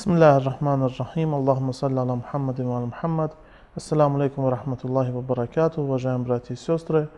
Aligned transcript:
بسم 0.00 0.12
الله 0.12 0.36
الرحمن 0.36 0.82
الرحيم 0.82 1.34
اللهم 1.34 1.72
صل 1.72 1.98
على 1.98 2.14
محمد 2.22 2.60
وعلى 2.60 2.86
محمد 2.86 3.30
Ассаламу 3.74 4.18
алейкум 4.18 4.44
ва 4.44 4.50
рахматуллахи 4.50 5.10
ва 5.10 5.20
баракату, 5.20 5.82
уважаемые 5.82 6.24
братья 6.24 6.54
и 6.54 6.56
сестры. 6.56 7.10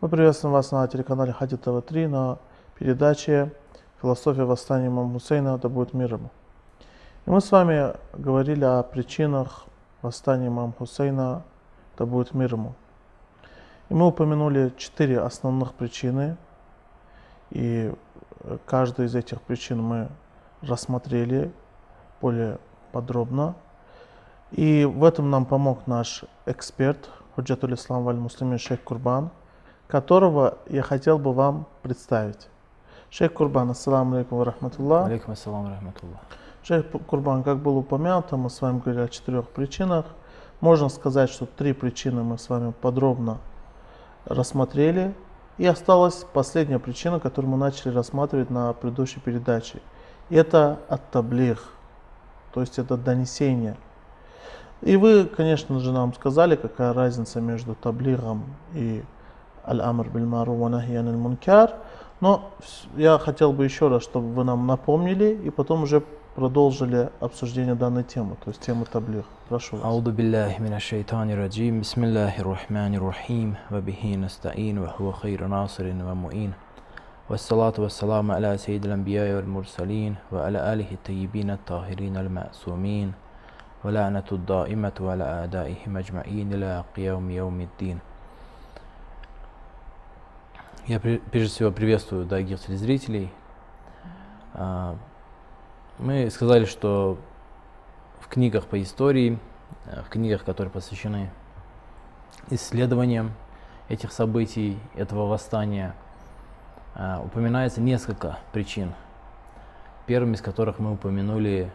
Мы 0.00 0.08
приветствуем 0.08 0.52
вас 0.52 0.70
на 0.72 0.86
телеканале 0.86 1.32
Хади 1.32 1.56
ТВ-3 1.56 2.08
на 2.08 2.38
передаче 2.78 3.50
«Философия 4.00 4.44
восстания 4.44 4.86
имама 4.88 5.12
Хусейна, 5.14 5.58
да 5.58 5.68
будет 5.68 5.94
мир 5.94 6.14
ему». 6.14 6.30
И 7.26 7.30
мы 7.30 7.40
с 7.40 7.50
вами 7.50 7.94
говорили 8.12 8.64
о 8.64 8.82
причинах 8.82 9.64
восстания 10.02 10.48
имама 10.48 10.74
Хусейна, 10.78 11.42
да 11.96 12.06
будет 12.06 12.34
мир 12.34 12.52
ему. 12.54 12.74
И 13.88 13.94
мы 13.94 14.06
упомянули 14.06 14.72
четыре 14.76 15.18
основных 15.18 15.72
причины, 15.72 16.36
и 17.50 17.92
каждую 18.66 19.08
из 19.08 19.14
этих 19.16 19.40
причин 19.40 19.82
мы 19.82 20.08
рассмотрели 20.60 21.50
более 22.21 22.59
подробно. 22.91 23.55
И 24.51 24.85
в 24.85 25.03
этом 25.03 25.29
нам 25.29 25.45
помог 25.45 25.87
наш 25.87 26.23
эксперт, 26.45 27.09
Худжатуль 27.35 27.73
Ислам 27.73 28.03
Валь 28.03 28.15
Муслимин 28.15 28.57
Шейх 28.57 28.83
Курбан, 28.83 29.29
которого 29.87 30.57
я 30.67 30.81
хотел 30.81 31.17
бы 31.19 31.33
вам 31.33 31.65
представить. 31.81 32.47
Шейх 33.09 33.33
Курбан, 33.33 33.71
ассаламу 33.71 34.15
алейкум 34.15 34.41
рахматуллах. 34.41 35.05
Алейкум 35.07 35.33
ассалам 35.33 35.67
рахматуллах. 35.69 36.19
Шейх 36.63 36.85
Курбан, 37.07 37.43
как 37.43 37.59
было 37.59 37.77
упомянуто, 37.77 38.37
мы 38.37 38.49
с 38.49 38.61
вами 38.61 38.79
говорили 38.79 39.03
о 39.03 39.07
четырех 39.07 39.47
причинах. 39.49 40.05
Можно 40.59 40.89
сказать, 40.89 41.29
что 41.29 41.45
три 41.45 41.73
причины 41.73 42.23
мы 42.23 42.37
с 42.37 42.49
вами 42.49 42.73
подробно 42.81 43.37
рассмотрели. 44.25 45.13
И 45.57 45.65
осталась 45.65 46.25
последняя 46.33 46.79
причина, 46.79 47.19
которую 47.19 47.51
мы 47.51 47.57
начали 47.57 47.93
рассматривать 47.93 48.49
на 48.49 48.73
предыдущей 48.73 49.19
передаче. 49.19 49.81
Это 50.29 50.79
ат-таблих, 50.89 51.71
то 52.57 52.61
есть 52.61 52.79
это 52.79 52.97
донесение. 52.97 53.77
И 54.81 54.95
вы, 54.97 55.25
конечно 55.25 55.79
же, 55.79 55.91
нам 55.91 56.11
сказали, 56.15 56.55
какая 56.55 56.91
разница 56.91 57.39
между 57.39 57.75
таблигом 57.75 58.45
и 58.73 59.03
аль-амр 59.63 60.09
биль 60.09 60.25
мару 60.25 60.55
ва 60.55 60.67
нахьян 60.67 61.37
но 62.19 62.49
я 62.95 63.19
хотел 63.19 63.53
бы 63.53 63.63
еще 63.63 63.89
раз, 63.89 64.01
чтобы 64.01 64.33
вы 64.33 64.43
нам 64.43 64.65
напомнили 64.65 65.39
и 65.45 65.51
потом 65.51 65.83
уже 65.83 66.01
продолжили 66.33 67.11
обсуждение 67.19 67.75
данной 67.75 68.03
темы, 68.03 68.37
то 68.43 68.49
есть 68.49 68.61
темы 68.61 68.85
таблих. 68.85 69.25
Прошу 69.49 69.75
вас. 69.75 69.85
Ауду 69.85 70.11
биллахи 70.11 70.59
мина 70.59 70.79
шайтани 70.79 71.33
раджим, 71.33 71.81
бисмиллахи 71.81 72.41
рахмани 72.41 72.97
рахим, 72.97 73.57
ва 73.69 73.81
бихи 73.81 74.17
настаин, 74.17 74.81
ва 74.81 74.87
хуа 74.87 75.13
хейра 75.21 75.47
насирин 75.47 76.03
ва 76.03 76.15
муин. 76.15 76.55
والصلاة 77.30 77.72
والسلام 77.78 78.30
على 78.32 78.58
سيد 78.58 78.84
الأنبياء 78.84 79.36
والمرسلين 79.36 80.16
وعلى 80.32 80.58
آله 80.72 80.90
الطيبين 80.92 81.50
الطاهرين 81.50 82.16
المعصومين 82.16 83.12
ولعنة 83.84 84.28
الدائمة 84.32 84.96
على 85.00 85.24
أعدائهم 85.24 85.96
أجمعين 85.96 86.52
إلى 86.52 86.84
قيام 86.96 87.30
يوم 87.30 87.60
الدين 87.60 87.98
Я 90.88 90.98
при- 90.98 91.18
прежде 91.30 91.48
всего 91.54 91.70
приветствую 91.70 92.26
дорогих 92.26 92.60
телезрителей. 92.60 93.30
А, 94.54 94.96
Мы 95.98 96.28
сказали, 96.30 96.64
что 96.64 97.18
в 98.18 98.26
книгах 98.28 98.66
по 98.66 98.80
истории, 98.82 99.38
э, 99.86 100.02
в 100.02 100.08
книгах, 100.08 100.42
которые 100.44 100.72
посвящены 100.72 101.30
исследованиям 102.50 103.32
этих 103.88 104.10
событий, 104.10 104.78
этого 104.96 105.26
восстания, 105.28 105.94
а, 105.94 106.05
упоминается 107.23 107.79
несколько 107.79 108.39
причин. 108.51 108.93
Первым 110.07 110.33
из 110.33 110.41
которых 110.41 110.79
мы 110.79 110.93
упомянули 110.93 111.71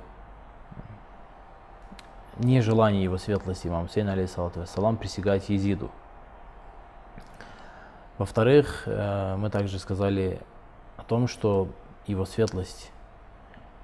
нежелание 2.38 3.03
его 3.05 3.19
светлости, 3.19 3.69
имам 3.69 3.87
Хусейн, 3.87 4.09
алейхиссалату 4.09 4.60
вассалам, 4.60 4.97
присягать 4.97 5.49
Езиду. 5.49 5.91
Во-вторых, 8.19 8.84
э, 8.87 9.37
мы 9.37 9.50
также 9.50 9.78
сказали 9.78 10.41
о 10.97 11.03
том, 11.03 11.28
что 11.28 11.69
его 12.06 12.25
светлость 12.25 12.91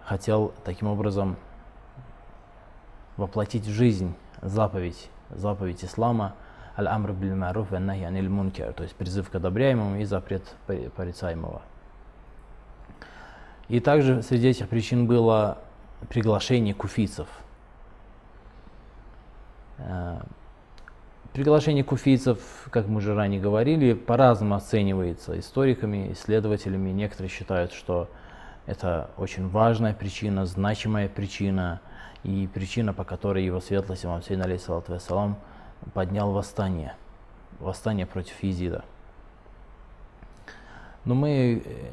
хотел 0.04 0.52
таким 0.64 0.88
образом 0.88 1.36
воплотить 3.16 3.66
в 3.66 3.70
жизнь 3.70 4.14
заповедь, 4.42 5.10
заповедь 5.30 5.84
ислама 5.84 6.34
аль-амр 6.78 7.12
биль 7.12 7.34
маруф 7.34 7.70
ва 7.70 7.78
нахи 7.78 8.02
аниль 8.02 8.28
мункар, 8.28 8.72
то 8.72 8.82
есть 8.84 8.94
призыв 8.94 9.28
к 9.30 9.34
одобряемому 9.34 10.00
и 10.00 10.04
запрет 10.04 10.42
пори- 10.66 10.90
порицаемого. 10.90 11.62
И 13.68 13.80
также 13.80 14.22
среди 14.22 14.48
этих 14.48 14.68
причин 14.68 15.06
было 15.06 15.58
приглашение 16.08 16.74
куфийцев. 16.74 17.28
Э, 19.78 20.20
Приглашение 21.32 21.84
куфийцев, 21.84 22.40
как 22.70 22.88
мы 22.88 22.96
уже 22.96 23.14
ранее 23.14 23.40
говорили, 23.40 23.92
по-разному 23.92 24.56
оценивается 24.56 25.38
историками, 25.38 26.12
исследователями. 26.12 26.90
Некоторые 26.90 27.30
считают, 27.30 27.72
что 27.72 28.08
это 28.66 29.10
очень 29.16 29.48
важная 29.48 29.92
причина, 29.94 30.46
значимая 30.46 31.08
причина 31.08 31.80
и 32.24 32.48
причина, 32.52 32.92
по 32.92 33.04
которой 33.04 33.44
его 33.44 33.60
светлость 33.60 34.04
имам 34.04 34.22
Сейн 34.22 34.42
алейхиссалату 34.42 34.90
вассалам 34.92 35.36
поднял 35.94 36.32
восстание, 36.32 36.94
восстание 37.60 38.06
против 38.06 38.42
Езида. 38.42 38.84
Но 41.04 41.14
мы, 41.14 41.62
э, 41.64 41.92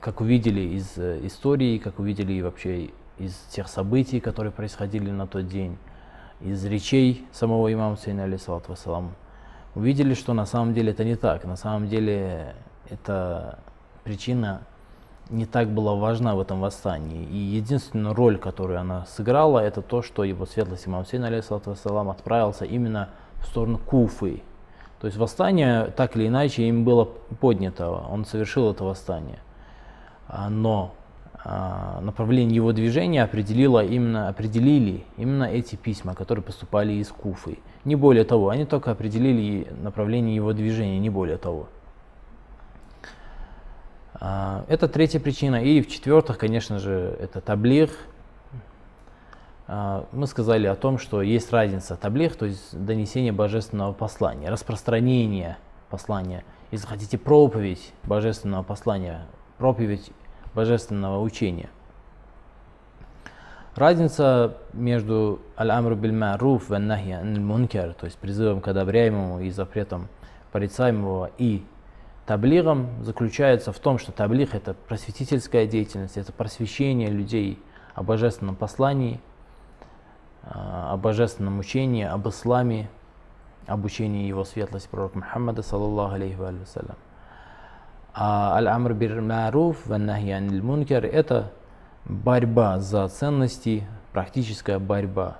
как 0.00 0.20
увидели 0.20 0.60
из 0.60 0.96
э, 0.96 1.26
истории, 1.26 1.78
как 1.78 1.98
увидели 1.98 2.40
вообще 2.40 2.90
из 3.18 3.34
тех 3.50 3.68
событий, 3.68 4.20
которые 4.20 4.52
происходили 4.52 5.10
на 5.10 5.26
тот 5.26 5.48
день, 5.48 5.78
из 6.40 6.64
речей 6.64 7.26
самого 7.32 7.72
имама 7.72 7.96
Сейна 7.96 8.24
алейхиссалату 8.24 8.70
вассалам, 8.72 9.14
увидели, 9.74 10.14
что 10.14 10.34
на 10.34 10.46
самом 10.46 10.74
деле 10.74 10.92
это 10.92 11.04
не 11.04 11.16
так. 11.16 11.44
На 11.44 11.56
самом 11.56 11.88
деле 11.88 12.54
эта 12.90 13.58
причина 14.02 14.62
не 15.30 15.46
так 15.46 15.68
была 15.68 15.94
важна 15.94 16.34
в 16.34 16.40
этом 16.40 16.60
восстании. 16.60 17.24
И 17.24 17.36
единственная 17.36 18.14
роль, 18.14 18.36
которую 18.36 18.78
она 18.78 19.06
сыграла, 19.06 19.60
это 19.60 19.80
то, 19.80 20.02
что 20.02 20.22
его 20.24 20.44
светлость 20.44 20.86
имам 20.86 21.04
Хусейн, 21.04 21.24
алейхиссалату 21.24 21.70
вассалам, 21.70 22.10
отправился 22.10 22.64
именно 22.64 23.08
в 23.44 23.46
сторону 23.46 23.78
Куфы. 23.78 24.42
То 25.00 25.06
есть 25.06 25.18
восстание, 25.18 25.92
так 25.96 26.16
или 26.16 26.28
иначе, 26.28 26.64
им 26.64 26.84
было 26.84 27.04
поднято, 27.04 27.90
он 27.90 28.24
совершил 28.24 28.70
это 28.70 28.84
восстание. 28.84 29.38
А, 30.26 30.48
Но 30.48 30.94
а, 31.44 32.00
направление 32.00 32.56
его 32.56 32.72
движения 32.72 33.22
определило 33.22 33.84
именно, 33.84 34.28
определили 34.28 35.04
именно 35.18 35.44
эти 35.44 35.76
письма, 35.76 36.14
которые 36.14 36.42
поступали 36.42 36.94
из 36.94 37.08
Куфы. 37.08 37.58
Не 37.84 37.96
более 37.96 38.24
того, 38.24 38.48
они 38.48 38.64
только 38.64 38.90
определили 38.90 39.68
направление 39.82 40.34
его 40.34 40.54
движения, 40.54 40.98
не 40.98 41.10
более 41.10 41.36
того. 41.36 41.68
А, 44.14 44.64
Это 44.68 44.88
третья 44.88 45.20
причина. 45.20 45.62
И 45.62 45.82
в-четвертых, 45.82 46.38
конечно 46.38 46.78
же, 46.78 47.14
это 47.20 47.42
таблих. 47.42 47.90
А, 49.66 50.06
Мы 50.12 50.26
сказали 50.26 50.66
о 50.66 50.74
том, 50.74 50.98
что 50.98 51.22
есть 51.22 51.52
разница 51.52 51.96
таблих, 51.96 52.36
то 52.36 52.46
есть 52.46 52.76
донесение 52.78 53.32
божественного 53.32 53.92
послания, 53.92 54.50
распространение 54.50 55.56
послания. 55.90 56.44
Если 56.70 56.86
хотите 56.86 57.16
проповедь 57.18 57.92
божественного 58.02 58.62
послания, 58.62 59.26
проповедь 59.58 60.10
божественного 60.54 61.20
учения. 61.20 61.70
Разница 63.74 64.58
между 64.72 65.40
аль-амру 65.58 65.96
биль 65.96 66.12
маруф 66.12 66.68
ва 66.68 66.78
нахи 66.78 67.18
мункар, 67.22 67.94
то 67.94 68.04
есть 68.04 68.18
призывом 68.18 68.60
к 68.60 68.68
одобряемому 68.68 69.40
и 69.40 69.50
запретом 69.50 70.08
порицаемого, 70.52 71.30
и 71.38 71.64
таблигом 72.24 73.02
заключается 73.02 73.72
в 73.72 73.78
том, 73.80 73.98
что 73.98 74.12
таблиг 74.12 74.54
это 74.54 74.74
просветительская 74.74 75.66
деятельность, 75.66 76.16
это 76.16 76.32
просвещение 76.32 77.08
людей 77.08 77.60
о 77.94 78.04
божественном 78.04 78.54
послании, 78.54 79.20
о 80.50 80.96
божественном 80.96 81.58
учении, 81.58 82.04
об 82.04 82.28
исламе, 82.28 82.88
об 83.66 83.84
учении 83.84 84.26
его 84.26 84.44
светлости 84.44 84.88
пророка 84.88 85.18
Мухаммада, 85.18 85.62
саллаллаху 85.62 86.14
алейхи 86.14 86.34
ва 86.34 86.52
салям. 86.66 86.96
А 88.12 88.54
аль-амр 88.56 88.92
биль 88.92 89.20
маруф 89.20 89.86
ва 89.86 89.96
нахи 89.96 90.28
аниль 90.28 90.62
мункар 90.62 91.04
это 91.04 91.52
борьба 92.04 92.78
за 92.78 93.08
ценности, 93.08 93.86
практическая 94.12 94.78
борьба, 94.78 95.38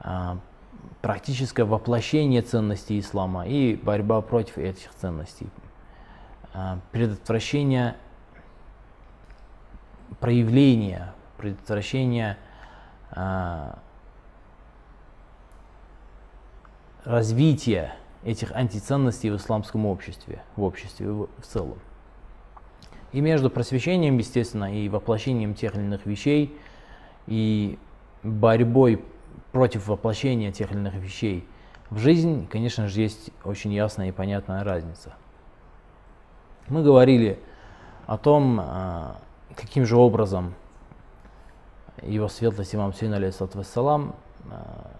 а, 0.00 0.38
практическое 1.02 1.64
воплощение 1.64 2.42
ценностей 2.42 2.98
ислама 2.98 3.46
и 3.46 3.76
борьба 3.76 4.22
против 4.22 4.58
этих 4.58 4.92
ценностей, 4.94 5.48
а, 6.54 6.78
предотвращение 6.92 7.96
проявления, 10.18 11.12
предотвращение 11.36 12.38
а, 12.40 12.51
развития 17.04 17.94
этих 18.24 18.52
антиценностей 18.52 19.30
в 19.30 19.36
исламском 19.36 19.86
обществе, 19.86 20.42
в 20.56 20.62
обществе 20.62 21.10
в 21.10 21.28
в 21.38 21.46
целом. 21.46 21.78
И 23.12 23.20
между 23.20 23.50
просвещением, 23.50 24.16
естественно, 24.18 24.74
и 24.74 24.88
воплощением 24.88 25.54
тех 25.54 25.74
или 25.74 25.82
иных 25.82 26.06
вещей 26.06 26.56
и 27.26 27.78
борьбой 28.22 29.04
против 29.52 29.88
воплощения 29.88 30.50
тех 30.50 30.70
или 30.70 30.78
иных 30.78 30.94
вещей 30.94 31.46
в 31.90 31.98
жизнь, 31.98 32.46
конечно 32.46 32.88
же, 32.88 33.00
есть 33.00 33.30
очень 33.44 33.72
ясная 33.72 34.08
и 34.08 34.12
понятная 34.12 34.64
разница. 34.64 35.14
Мы 36.68 36.82
говорили 36.82 37.38
о 38.06 38.16
том, 38.16 38.58
а, 38.60 39.16
каким 39.54 39.84
же 39.84 39.96
образом 39.96 40.54
его 42.00 42.28
светлость 42.28 42.74
имам 42.74 42.94
Сейн, 42.94 43.12
алейхиссалам, 43.14 44.14
а, 44.50 44.90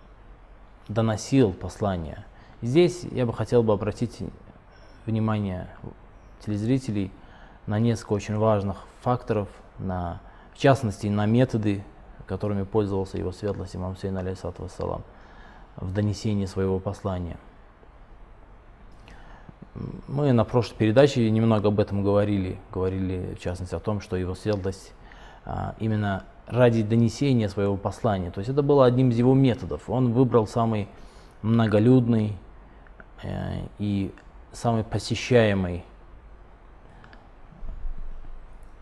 доносил 0.88 1.52
послание. 1.52 2.24
Здесь 2.60 3.04
я 3.10 3.26
бы 3.26 3.32
хотел 3.32 3.62
бы 3.62 3.72
обратить 3.72 4.18
внимание 5.06 5.68
телезрителей 6.44 7.10
на 7.66 7.78
несколько 7.78 8.12
очень 8.12 8.36
важных 8.36 8.78
факторов, 9.00 9.48
на, 9.78 10.20
в 10.54 10.58
частности 10.58 11.06
на 11.06 11.26
методы, 11.26 11.82
которыми 12.26 12.64
пользовался 12.64 13.18
его 13.18 13.32
светлость 13.32 13.74
имам 13.74 13.96
Сейн, 13.96 14.16
алейхиссалам, 14.16 15.02
в 15.76 15.92
донесении 15.92 16.46
своего 16.46 16.78
послания. 16.78 17.36
Мы 20.06 20.32
на 20.32 20.44
прошлой 20.44 20.76
передаче 20.76 21.30
немного 21.30 21.68
об 21.68 21.80
этом 21.80 22.04
говорили, 22.04 22.58
говорили 22.70 23.34
в 23.34 23.40
частности 23.40 23.74
о 23.74 23.80
том, 23.80 24.00
что 24.00 24.16
его 24.16 24.34
светлость 24.34 24.92
а, 25.44 25.74
именно 25.78 26.24
ради 26.46 26.82
донесения 26.82 27.48
своего 27.48 27.76
послания, 27.76 28.30
то 28.30 28.38
есть 28.38 28.50
это 28.50 28.62
было 28.62 28.84
одним 28.84 29.10
из 29.10 29.18
его 29.18 29.34
методов. 29.34 29.88
Он 29.88 30.12
выбрал 30.12 30.46
самый 30.46 30.88
многолюдный 31.42 32.36
э, 33.22 33.62
и 33.78 34.12
самый 34.52 34.84
посещаемый 34.84 35.84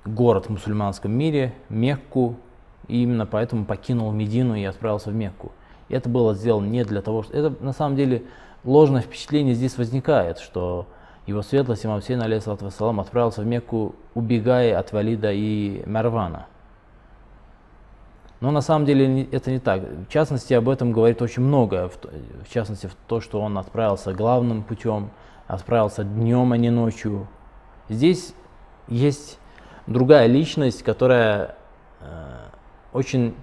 город 0.05 0.47
в 0.47 0.51
мусульманском 0.51 1.13
мире, 1.13 1.55
Мекку, 1.69 2.37
и 2.89 3.03
именно 3.03 3.27
поэтому 3.27 3.65
покинул 3.65 4.11
Медину 4.13 4.55
и 4.55 4.65
отправился 4.65 5.11
в 5.11 5.15
Мекку. 5.15 5.53
И 5.89 5.95
это 5.95 6.09
было 6.09 6.35
сделано 6.35 6.67
не 6.67 6.85
для 6.85 7.03
того, 7.03 7.23
что... 7.23 7.37
Это 7.37 7.63
на 7.63 7.73
самом 7.73 7.97
деле 7.97 8.25
ложное 8.65 9.03
впечатление 9.03 9.55
здесь 9.55 9.77
возникает, 9.77 10.39
что 10.39 10.87
его 11.27 11.43
светлость 11.43 11.85
имам 11.87 12.03
Сейн, 12.03 12.23
алейхиссалам, 12.23 13.01
отправился 13.01 13.43
в 13.43 13.47
Мекку, 13.47 13.95
убегая 14.15 14.79
от 14.79 14.93
Валида 14.93 15.33
и 15.33 15.83
Марвана. 15.87 16.47
Но 18.41 18.51
на 18.51 18.63
самом 18.63 18.87
деле 18.87 19.25
это 19.25 19.51
не 19.51 19.59
так. 19.59 19.83
В 19.83 20.09
частности, 20.09 20.55
об 20.55 20.69
этом 20.69 20.93
говорит 20.93 21.21
очень 21.21 21.43
много. 21.43 21.91
В 21.91 22.53
частности, 22.53 22.87
в 22.87 22.95
то, 23.07 23.21
что 23.21 23.41
он 23.41 23.59
отправился 23.59 24.15
главным 24.15 24.63
путем, 24.63 25.11
отправился 25.47 26.05
днем, 26.05 26.53
а 26.53 26.57
не 26.57 26.71
ночью. 26.71 27.29
Здесь 27.89 28.35
есть 28.89 29.39
другая 29.87 30.27
личность, 30.27 30.83
которая 30.83 31.57
э, 32.01 32.07
очень 32.93 33.35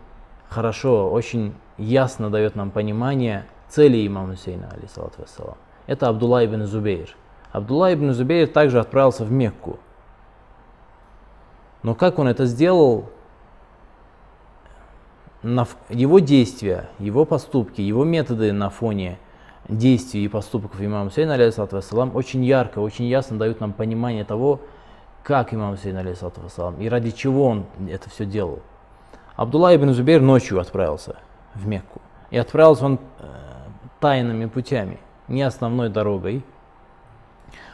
хорошо, 0.49 1.11
очень 1.11 1.53
ясно 1.77 2.29
дает 2.29 2.55
нам 2.55 2.71
понимание 2.71 3.45
цели 3.69 4.05
имама 4.07 4.35
Хусейна, 4.35 4.69
алейсалату 4.71 5.21
вассалам. 5.21 5.57
Это 5.85 6.07
Абдулла 6.07 6.45
ибн 6.45 6.65
Зубейр. 6.65 7.15
Абдулла 7.51 7.93
ибн 7.93 8.13
Зубейр 8.13 8.47
также 8.47 8.79
отправился 8.79 9.25
в 9.25 9.31
Мекку. 9.31 9.79
Но 11.83 11.93
как 11.93 12.17
он 12.19 12.27
это 12.27 12.45
сделал, 12.45 13.09
на, 15.47 15.67
его 15.89 16.19
действия, 16.19 16.89
его 16.99 17.25
поступки, 17.25 17.81
его 17.81 18.03
методы 18.03 18.51
на 18.51 18.69
фоне 18.69 19.17
действий 19.67 20.25
и 20.25 20.27
поступков 20.27 20.81
имама 20.81 21.09
Хусейна, 21.09 21.33
алейхиссалам, 21.33 22.15
очень 22.15 22.43
ярко, 22.43 22.79
очень 22.79 23.05
ясно 23.05 23.37
дают 23.37 23.59
нам 23.59 23.73
понимание 23.73 24.25
того, 24.25 24.61
как 25.23 25.53
имам 25.53 25.75
Хусейн, 25.75 25.97
алейхиссалам, 25.97 26.79
и 26.79 26.89
ради 26.89 27.11
чего 27.11 27.45
он 27.45 27.65
это 27.89 28.09
все 28.09 28.25
делал. 28.25 28.59
Абдулла 29.35 29.75
ибн 29.75 29.93
Зубейр 29.93 30.21
ночью 30.21 30.59
отправился 30.59 31.15
в 31.53 31.67
Мекку. 31.67 32.01
И 32.29 32.37
отправился 32.37 32.85
он 32.85 32.99
э, 33.19 33.25
тайными 33.99 34.47
путями, 34.47 34.99
не 35.27 35.43
основной 35.43 35.89
дорогой. 35.89 36.43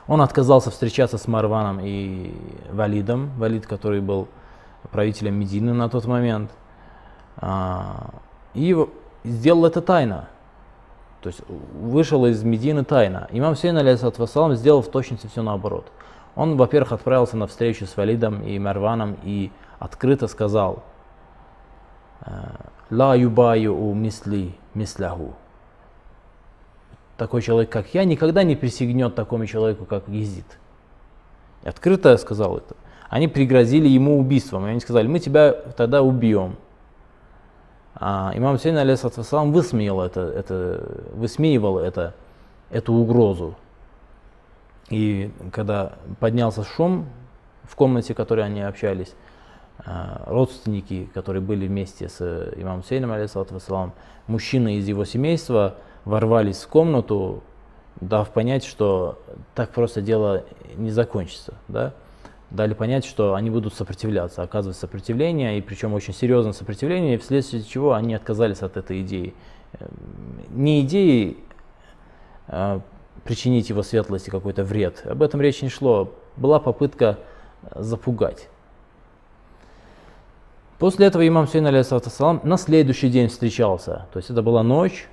Он 0.07 0.21
отказался 0.21 0.69
встречаться 0.69 1.17
с 1.17 1.27
Марваном 1.27 1.79
и 1.81 2.35
Валидом, 2.69 3.31
Валид, 3.37 3.65
который 3.65 4.01
был 4.01 4.27
правителем 4.91 5.35
Медины 5.35 5.73
на 5.73 5.89
тот 5.89 6.05
момент. 6.05 6.51
А, 7.37 8.09
и 8.53 8.75
сделал 9.23 9.65
это 9.65 9.81
тайно. 9.81 10.29
То 11.21 11.27
есть 11.27 11.41
вышел 11.47 12.25
из 12.25 12.43
Медины 12.43 12.83
тайно. 12.83 13.27
Имам 13.31 13.55
Сейн, 13.55 13.77
алейхиссалам, 13.77 14.55
сделал 14.55 14.81
в 14.81 14.89
точности 14.89 15.27
все 15.27 15.41
наоборот. 15.41 15.85
Он, 16.35 16.57
во-первых, 16.57 16.91
отправился 16.91 17.37
на 17.37 17.47
встречу 17.47 17.85
с 17.85 17.95
Валидом 17.95 18.43
и 18.43 18.57
Марваном 18.59 19.17
и 19.23 19.51
открыто 19.79 20.27
сказал, 20.27 20.83
э, 22.25 22.31
«Ла 22.89 23.15
юбаю 23.15 23.77
у 23.77 23.93
мисли 23.93 24.55
мисляху». 24.73 25.33
Такой 27.17 27.41
человек, 27.41 27.69
как 27.69 27.93
я, 27.93 28.03
никогда 28.03 28.43
не 28.43 28.55
присягнет 28.55 29.15
такому 29.15 29.45
человеку, 29.45 29.85
как 29.85 30.07
Езид. 30.07 30.57
Открыто 31.63 32.17
сказал 32.17 32.57
это. 32.57 32.75
Они 33.09 33.27
пригрозили 33.27 33.87
ему 33.87 34.19
убийством. 34.19 34.65
И 34.65 34.71
они 34.71 34.79
сказали, 34.79 35.07
мы 35.07 35.19
тебя 35.19 35.53
тогда 35.53 36.01
убьем. 36.01 36.57
А 37.95 38.31
имам 38.35 38.57
Сейн, 38.57 38.77
алейхиссалам, 38.77 39.51
высмеял 39.51 40.01
это, 40.01 40.21
это, 40.21 41.05
высмеивал 41.13 41.77
это, 41.77 42.13
эту 42.69 42.93
угрозу. 42.93 43.55
И 44.89 45.31
когда 45.51 45.93
поднялся 46.19 46.63
шум 46.63 47.05
в 47.63 47.75
комнате, 47.75 48.13
в 48.13 48.17
которой 48.17 48.45
они 48.45 48.61
общались, 48.61 49.13
а, 49.85 50.23
родственники, 50.27 51.09
которые 51.13 51.41
были 51.41 51.67
вместе 51.67 52.09
с 52.09 52.21
имамом 52.55 52.83
Сейном, 52.83 53.11
алейхиссалам, 53.11 53.93
мужчины 54.27 54.75
из 54.75 54.87
его 54.87 55.05
семейства 55.05 55.75
ворвались 56.05 56.63
в 56.63 56.67
комнату, 56.67 57.43
дав 58.01 58.29
понять, 58.29 58.65
что 58.65 59.19
так 59.55 59.69
просто 59.69 60.01
дело 60.01 60.43
не 60.75 60.91
закончится. 60.91 61.53
Да? 61.67 61.93
Дали 62.53 62.75
понять, 62.75 63.03
что 63.03 63.33
они 63.33 63.49
будут 63.49 63.73
сопротивляться, 63.73 64.43
оказывать 64.43 64.77
сопротивление, 64.77 65.57
и 65.57 65.61
причем 65.61 65.95
очень 65.95 66.13
серьезное 66.13 66.53
сопротивление, 66.53 67.17
вследствие 67.17 67.63
чего 67.63 67.93
они 67.93 68.13
отказались 68.13 68.61
от 68.61 68.77
этой 68.77 69.01
идеи. 69.01 69.33
Эм, 69.79 69.89
не 70.51 70.81
идеи 70.81 71.37
а, 72.47 72.81
причинить 73.23 73.69
его 73.69 73.81
светлости 73.81 74.29
какой-то 74.29 74.63
вред. 74.63 75.01
Об 75.03 75.23
этом 75.23 75.41
речи 75.41 75.63
не 75.63 75.71
шло. 75.71 76.13
Была 76.37 76.59
попытка 76.59 77.17
э, 77.63 77.81
запугать. 77.81 78.47
После 80.77 81.07
этого 81.07 81.27
имам 81.27 81.47
Сейн 81.47 81.65
алейхиссалам 81.65 82.41
на 82.43 82.57
следующий 82.57 83.09
день 83.09 83.29
встречался. 83.29 84.05
То 84.13 84.17
есть 84.17 84.29
это 84.29 84.43
была 84.43 84.61
ночь, 84.61 85.07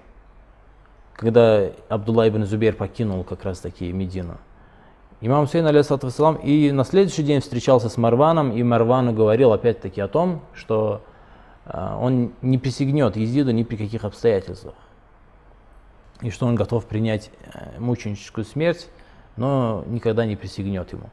когда 1.14 1.70
Абдулла 1.88 2.28
ибн 2.28 2.44
Зубейр 2.44 2.74
покинул 2.74 3.24
как 3.24 3.44
раз 3.44 3.60
таки 3.60 3.90
Медину. 3.92 4.36
Имам 5.22 5.46
Сейн 5.46 5.66
алейхиссалам 5.66 6.36
и 6.36 6.72
на 6.72 6.84
следующий 6.84 7.22
день 7.22 7.40
встречался 7.40 7.88
с 7.88 7.96
Марваном, 7.98 8.52
и 8.52 8.62
Марвану 8.62 9.12
говорил 9.12 9.52
опять-таки 9.52 10.00
о 10.00 10.08
том, 10.08 10.40
что 10.54 11.02
э, 11.66 11.96
он 12.00 12.32
не 12.40 12.56
присягнет 12.56 13.16
Езиду 13.16 13.50
ни 13.50 13.62
при 13.62 13.76
каких 13.76 14.04
обстоятельствах 14.04 14.74
и 16.22 16.30
что 16.30 16.46
он 16.46 16.54
готов 16.54 16.86
принять 16.86 17.30
э, 17.52 17.78
мученическую 17.78 18.44
смерть, 18.44 18.88
но 19.36 19.84
никогда 19.86 20.26
не 20.26 20.36
присягнет 20.36 20.92
ему. 20.92 21.08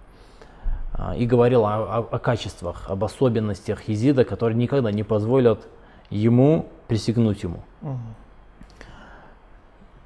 А, 0.93 1.15
и 1.15 1.25
говорил 1.25 1.65
о, 1.65 1.99
о, 1.99 1.99
о 1.99 2.19
качествах, 2.19 2.89
об 2.89 3.03
особенностях 3.03 3.87
Езида, 3.87 4.25
которые 4.25 4.57
никогда 4.57 4.91
не 4.91 5.03
позволят 5.03 5.67
ему 6.09 6.67
присягнуть 6.87 7.43
ему. 7.43 7.61
Угу. 7.81 7.99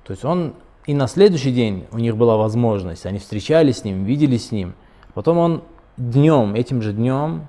То 0.06 0.12
есть 0.12 0.26
он 0.26 0.56
и 0.92 0.94
на 0.94 1.08
следующий 1.08 1.54
день 1.54 1.88
у 1.94 2.00
них 2.00 2.18
была 2.18 2.36
возможность, 2.36 3.06
они 3.06 3.18
встречались 3.18 3.78
с 3.78 3.84
ним, 3.86 4.04
виделись 4.04 4.50
с 4.50 4.52
ним. 4.52 4.74
Потом 5.14 5.38
он 5.38 5.64
днем, 5.96 6.54
этим 6.54 6.82
же 6.82 6.92
днем 6.92 7.48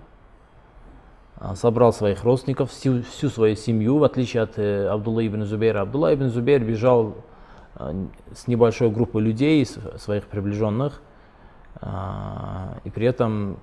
а, 1.41 1.57
собрал 1.57 1.93
своих 1.93 2.23
родственников, 2.23 2.71
всю, 2.71 3.03
всю 3.03 3.31
свою 3.31 3.57
семью, 3.57 3.99
в 3.99 4.05
отличие 4.05 4.45
от 4.45 4.61
э, 4.61 4.87
Абдулла 4.87 5.27
ибн 5.27 5.43
Зубейра. 5.43 5.81
Абдулла 5.81 6.15
ибн 6.15 6.29
Зубейр 6.29 6.63
бежал 6.63 7.17
а, 7.75 7.93
с 8.33 8.47
небольшой 8.47 8.93
группой 8.93 9.23
людей, 9.23 9.67
своих 9.67 10.29
приближенных, 10.29 11.03
а, 11.81 12.79
и 12.85 12.91
при 12.91 13.09
этом 13.09 13.59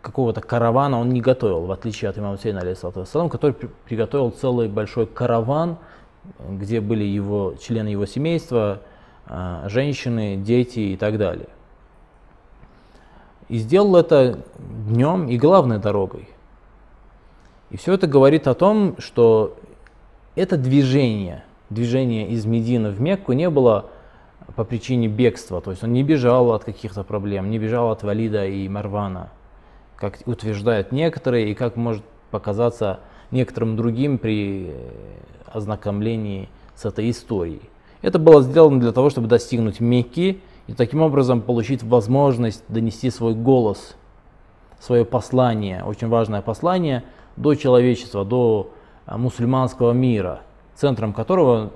какого-то 0.00 0.40
каравана 0.40 0.98
он 0.98 1.10
не 1.10 1.20
готовил, 1.20 1.66
в 1.66 1.70
отличие 1.70 2.08
от 2.08 2.16
имама 2.16 2.38
Сейна, 2.38 2.62
который 3.28 3.52
приготовил 3.84 4.30
целый 4.30 4.68
большой 4.68 5.06
караван, 5.06 5.76
где 6.38 6.80
были 6.80 7.04
его, 7.04 7.54
члены 7.60 7.88
его 7.88 8.06
семейства, 8.06 8.82
а, 9.26 9.68
женщины, 9.68 10.36
дети 10.36 10.80
и 10.80 10.96
так 10.96 11.18
далее. 11.18 11.48
И 13.48 13.58
сделал 13.58 13.96
это 13.96 14.40
днем 14.58 15.28
и 15.28 15.36
главной 15.36 15.78
дорогой. 15.78 16.28
И 17.70 17.76
все 17.76 17.94
это 17.94 18.06
говорит 18.06 18.46
о 18.46 18.54
том, 18.54 18.96
что 18.98 19.56
это 20.34 20.56
движение– 20.56 21.44
движения 21.70 22.28
из 22.28 22.44
Медины 22.44 22.90
в 22.90 23.00
Мекку 23.00 23.32
не 23.32 23.48
было 23.48 23.86
по 24.56 24.64
причине 24.64 25.06
бегства, 25.06 25.60
то 25.60 25.70
есть 25.70 25.82
он 25.84 25.92
не 25.92 26.02
бежал 26.02 26.52
от 26.52 26.64
каких-то 26.64 27.04
проблем, 27.04 27.50
не 27.50 27.58
бежал 27.58 27.90
от 27.90 28.02
Валида 28.02 28.46
и 28.46 28.68
Марвана, 28.68 29.30
как 29.96 30.18
утверждают 30.26 30.90
некоторые, 30.92 31.50
и 31.50 31.54
как 31.54 31.76
может 31.76 32.04
показаться 32.30 33.00
некоторым 33.30 33.76
другим 33.76 34.18
при 34.18 34.74
ознакомлении 35.52 36.48
с 36.74 36.84
этой 36.84 37.10
историей. 37.10 37.62
Это 38.02 38.18
было 38.18 38.42
сделано 38.42 38.80
для 38.80 38.92
того, 38.92 39.10
чтобы 39.10 39.28
достигнуть 39.28 39.80
Мекки 39.80 40.40
и 40.66 40.72
таким 40.72 41.02
образом 41.02 41.42
получить 41.42 41.82
возможность 41.82 42.64
донести 42.68 43.10
свой 43.10 43.34
голос, 43.34 43.96
свое 44.78 45.04
послание, 45.04 45.84
очень 45.84 46.08
важное 46.08 46.40
послание, 46.40 47.04
до 47.36 47.54
человечества, 47.54 48.24
до 48.24 48.70
а, 49.06 49.18
мусульманского 49.18 49.92
мира, 49.92 50.40
центром 50.74 51.12
которого 51.12 51.72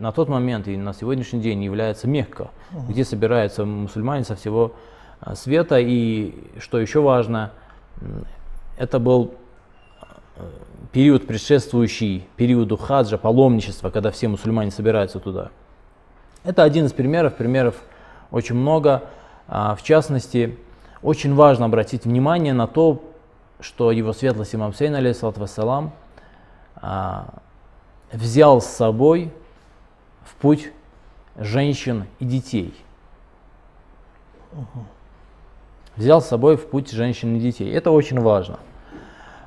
на 0.00 0.12
тот 0.12 0.28
момент 0.28 0.68
и 0.68 0.76
на 0.76 0.92
сегодняшний 0.92 1.40
день 1.40 1.62
является 1.62 2.08
Мекка, 2.08 2.50
угу. 2.72 2.92
где 2.92 3.04
собираются 3.04 3.64
мусульмане 3.64 4.24
со 4.24 4.36
всего 4.36 4.72
а, 5.20 5.34
света. 5.34 5.78
И 5.78 6.34
что 6.58 6.78
еще 6.78 7.00
важно, 7.00 7.52
это 8.76 8.98
был 8.98 9.34
период, 10.92 11.26
предшествующий 11.26 12.26
периоду 12.36 12.76
хаджа, 12.76 13.18
паломничества, 13.18 13.90
когда 13.90 14.10
все 14.10 14.28
мусульмане 14.28 14.70
собираются 14.70 15.18
туда. 15.20 15.50
Это 16.44 16.62
один 16.62 16.86
из 16.86 16.92
примеров, 16.92 17.36
примеров 17.36 17.76
очень 18.30 18.56
много. 18.56 19.04
В 19.46 19.78
частности, 19.82 20.58
очень 21.02 21.34
важно 21.34 21.66
обратить 21.66 22.04
внимание 22.04 22.52
на 22.52 22.66
то, 22.66 23.02
что 23.60 23.90
его 23.92 24.12
светлость 24.12 24.54
имам 24.54 24.74
Сейн, 24.74 24.94
алейхиссалату 24.94 25.40
вассалам, 25.40 25.92
взял 28.12 28.60
с 28.60 28.66
собой 28.66 29.30
в 30.24 30.34
путь 30.36 30.72
женщин 31.36 32.06
и 32.18 32.24
детей. 32.24 32.74
Взял 35.96 36.20
с 36.20 36.26
собой 36.26 36.56
в 36.56 36.66
путь 36.66 36.90
женщин 36.90 37.36
и 37.36 37.40
детей. 37.40 37.72
Это 37.72 37.90
очень 37.90 38.20
важно. 38.20 38.58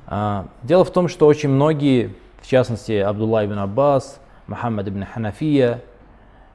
А, 0.06 0.46
дело 0.62 0.84
в 0.84 0.92
том, 0.92 1.08
что 1.08 1.26
очень 1.26 1.48
многие, 1.48 2.14
в 2.40 2.46
частности 2.46 2.92
Абдулла 2.92 3.44
ибн 3.44 3.58
Аббас, 3.58 4.20
Мухаммад 4.46 4.88
ибн 4.88 5.04
Ханафия, 5.04 5.82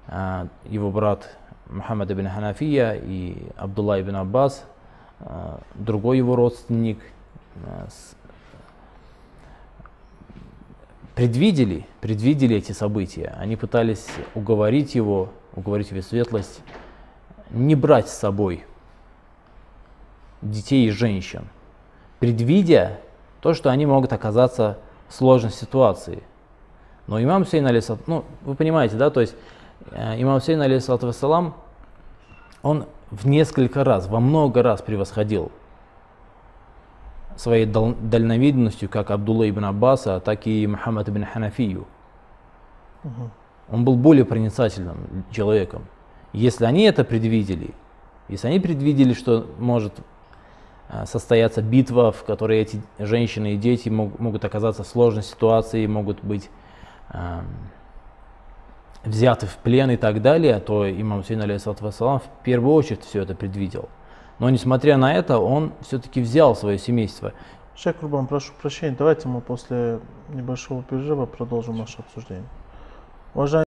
а, 0.08 0.48
его 0.65 0.89
брат 0.89 1.38
Мухаммад 1.67 2.10
ибн 2.12 2.27
Ханафия 2.29 2.93
и 2.93 3.50
Абдулла 3.58 4.00
ибн 4.01 4.15
Аббас, 4.15 4.63
а, 5.20 5.60
другой 5.75 6.17
его 6.17 6.36
родственник, 6.36 7.00
предвидели, 11.13 11.86
предвидели 12.00 12.55
эти 12.55 12.72
события. 12.72 13.36
Они 13.38 13.58
пытались 13.58 14.08
уговорить 14.34 14.96
его, 14.96 15.29
уговорить 15.55 15.91
его 15.91 16.01
светлость, 16.01 16.62
не 17.50 17.75
брать 17.75 18.08
с 18.08 18.13
собой 18.13 18.63
детей 20.41 20.88
и 20.88 20.89
женщин, 20.89 21.50
предвидя 22.20 23.01
то, 23.41 23.53
что 23.53 23.69
они 23.69 23.86
могут 23.86 24.13
оказаться 24.13 24.77
в 25.07 25.13
сложной 25.13 25.51
ситуации. 25.51 26.24
Но 27.07 27.21
имам 27.21 27.45
Сейн, 27.45 27.67
ну, 28.07 28.24
вы 28.43 28.55
понимаете, 28.55 28.95
да, 28.95 29.10
то 29.10 29.19
есть 29.19 29.36
э, 29.91 30.21
имам 30.21 30.39
Сейн, 30.39 30.62
алейхиссалам, 30.62 31.55
он 32.62 32.86
в 33.10 33.27
несколько 33.27 33.83
раз, 33.83 34.07
во 34.07 34.19
много 34.19 34.63
раз 34.63 34.81
превосходил 34.81 35.51
своей 37.36 37.65
дальновидностью 37.65 38.88
как 38.88 39.10
Абдулла 39.10 39.50
ибн 39.50 39.65
Аббаса, 39.65 40.19
так 40.19 40.45
и 40.45 40.67
Мухаммад 40.67 41.10
ибн 41.10 41.25
Ханафию. 41.25 41.88
Угу. 43.03 43.29
Он 43.71 43.86
был 43.86 43.95
более 43.95 44.25
проницательным 44.25 45.25
человеком. 45.31 45.86
Если 46.33 46.65
они 46.65 46.83
это 46.83 47.03
предвидели, 47.03 47.74
если 48.27 48.48
они 48.48 48.60
предвидели, 48.60 49.13
что 49.13 49.48
может 49.57 49.93
состояться 51.05 51.62
битва, 51.62 52.12
в 52.12 52.24
которой 52.24 52.60
эти 52.60 52.81
женщины 53.00 53.53
и 53.53 53.57
дети 53.57 53.89
мог, 53.89 54.19
могут 54.19 54.45
оказаться 54.45 54.83
в 54.83 54.88
сложной 54.88 55.24
ситуации, 55.24 55.86
могут 55.86 56.24
быть 56.24 56.50
э, 57.10 57.41
взяты 59.03 59.48
в 59.48 59.57
плен 59.57 59.91
и 59.91 59.98
так 59.98 60.21
далее, 60.21 60.60
то 60.60 60.89
имам 60.89 61.24
Сейн, 61.24 61.41
алейхиссалату 61.41 61.86
в 61.89 62.43
первую 62.43 62.74
очередь 62.74 63.03
все 63.03 63.21
это 63.21 63.36
предвидел. 63.36 63.89
Но 64.39 64.50
несмотря 64.50 64.98
на 64.98 65.13
это, 65.13 65.39
он 65.39 65.74
все-таки 65.81 66.21
взял 66.21 66.55
свое 66.55 66.77
семейство. 66.77 67.33
Шейх 67.75 67.98
Курбан, 67.98 68.27
прошу 68.27 68.53
прощения, 68.62 68.95
давайте 68.98 69.27
мы 69.27 69.41
после 69.41 70.00
небольшого 70.29 70.83
перерыва 70.83 71.25
продолжим 71.25 71.77
наше 71.77 72.00
обсуждение. 72.00 72.48
Уважаемые 73.33 73.71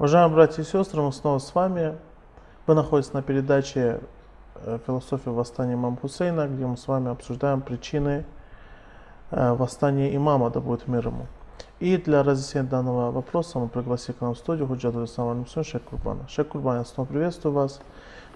Уважаемые 0.00 0.34
братья 0.34 0.62
и 0.62 0.64
сестры, 0.64 1.02
мы 1.02 1.12
снова 1.12 1.38
с 1.40 1.54
вами. 1.54 1.94
Вы 2.66 2.74
находитесь 2.74 3.12
на 3.12 3.20
передаче 3.20 4.00
э, 4.54 4.78
«Философия 4.86 5.28
восстания 5.28 5.74
имама 5.74 5.98
Хусейна», 5.98 6.48
где 6.48 6.64
мы 6.64 6.78
с 6.78 6.88
вами 6.88 7.10
обсуждаем 7.10 7.60
причины 7.60 8.24
э, 9.30 9.52
восстания 9.52 10.16
имама, 10.16 10.48
да 10.48 10.60
будет 10.60 10.88
мир 10.88 11.08
ему. 11.08 11.26
И 11.80 11.98
для 11.98 12.22
разъяснения 12.22 12.66
данного 12.66 13.10
вопроса 13.10 13.58
мы 13.58 13.68
пригласили 13.68 14.16
к 14.16 14.22
нам 14.22 14.32
в 14.32 14.38
студию 14.38 14.68
Худжаду 14.68 15.04
Исламу 15.04 15.44
Шейх 15.44 15.82
Курбана. 15.82 16.26
Шейх 16.30 16.48
Курбан, 16.48 16.78
я 16.78 16.84
снова 16.86 17.06
приветствую 17.06 17.52
вас. 17.52 17.82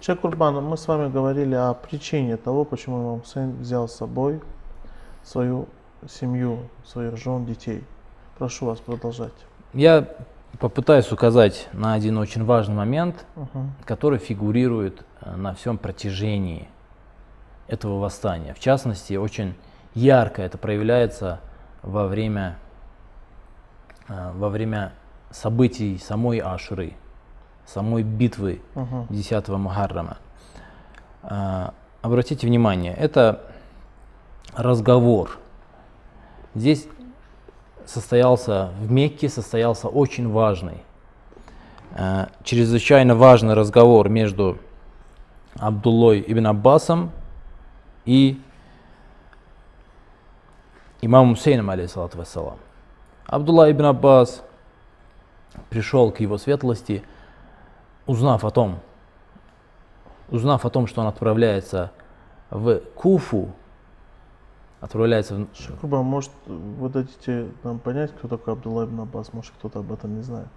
Шейх 0.02 0.20
Курбан, 0.20 0.62
мы 0.62 0.76
с 0.76 0.86
вами 0.86 1.10
говорили 1.10 1.54
о 1.54 1.72
причине 1.72 2.36
того, 2.36 2.66
почему 2.66 3.02
имам 3.02 3.20
Хусейн 3.22 3.56
взял 3.62 3.88
с 3.88 3.94
собой 3.94 4.42
свою 5.22 5.66
семью, 6.06 6.58
своих 6.84 7.16
жен, 7.16 7.46
детей. 7.46 7.84
Прошу 8.36 8.66
вас 8.66 8.80
продолжать. 8.80 9.32
Я 9.72 10.06
попытаюсь 10.58 11.10
указать 11.12 11.68
на 11.72 11.94
один 11.94 12.18
очень 12.18 12.44
важный 12.44 12.74
момент, 12.74 13.26
угу. 13.36 13.70
который 13.84 14.18
фигурирует 14.18 15.04
э, 15.20 15.34
на 15.36 15.54
всем 15.54 15.78
протяжении 15.78 16.68
этого 17.66 17.98
восстания. 17.98 18.54
В 18.54 18.60
частности, 18.60 19.14
очень 19.14 19.54
ярко 19.94 20.42
это 20.42 20.58
проявляется 20.58 21.40
во 21.82 22.06
время, 22.06 22.58
э, 24.08 24.32
во 24.34 24.48
время 24.48 24.92
событий 25.30 25.98
самой 25.98 26.38
Ашуры, 26.38 26.94
самой 27.66 28.02
битвы 28.02 28.60
угу. 28.74 29.06
10 29.10 29.48
Мухаррама. 29.48 30.18
Э, 31.22 31.70
обратите 32.02 32.46
внимание, 32.46 32.94
это 32.94 33.42
разговор. 34.54 35.38
Здесь 36.54 36.86
состоялся 37.86 38.70
в 38.80 38.90
Мекке, 38.90 39.28
состоялся 39.28 39.88
очень 39.88 40.30
важный, 40.30 40.82
э, 41.92 42.26
чрезвычайно 42.42 43.14
важный 43.14 43.54
разговор 43.54 44.08
между 44.08 44.58
Абдуллой 45.58 46.24
ибн 46.26 46.48
Аббасом 46.48 47.12
и 48.04 48.40
имамом 51.00 51.36
Хусейном, 51.36 51.70
алейхиссалату 51.70 52.18
вассалам. 52.18 52.58
Абдулла 53.26 53.70
ибн 53.70 53.86
Аббас 53.86 54.42
пришел 55.70 56.10
к 56.10 56.20
его 56.20 56.38
светлости, 56.38 57.04
узнав 58.06 58.44
о 58.44 58.50
том, 58.50 58.80
узнав 60.28 60.64
о 60.64 60.70
том, 60.70 60.86
что 60.86 61.00
он 61.00 61.06
отправляется 61.06 61.92
в 62.50 62.80
Куфу 62.94 63.50
отправляется 64.84 65.34
в... 65.34 65.46
Шакурба, 65.54 66.02
может, 66.02 66.30
вы 66.46 66.88
дадите 66.90 67.48
нам 67.62 67.78
понять, 67.78 68.12
кто 68.12 68.28
такой 68.28 68.52
Абдулла 68.52 68.84
ибн 68.84 69.00
Аббас? 69.00 69.32
Может, 69.32 69.52
кто-то 69.58 69.78
об 69.80 69.90
этом 69.90 70.14
не 70.14 70.22
знает. 70.22 70.48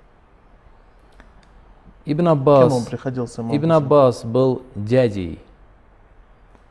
Ибн 2.06 2.20
Кем 2.20 2.28
он 2.28 2.38
Аббас, 2.40 2.86
приходился? 2.88 3.42
Ибн? 3.42 3.72
Аббас 3.72 4.26
был 4.26 4.64
дядей, 4.76 5.40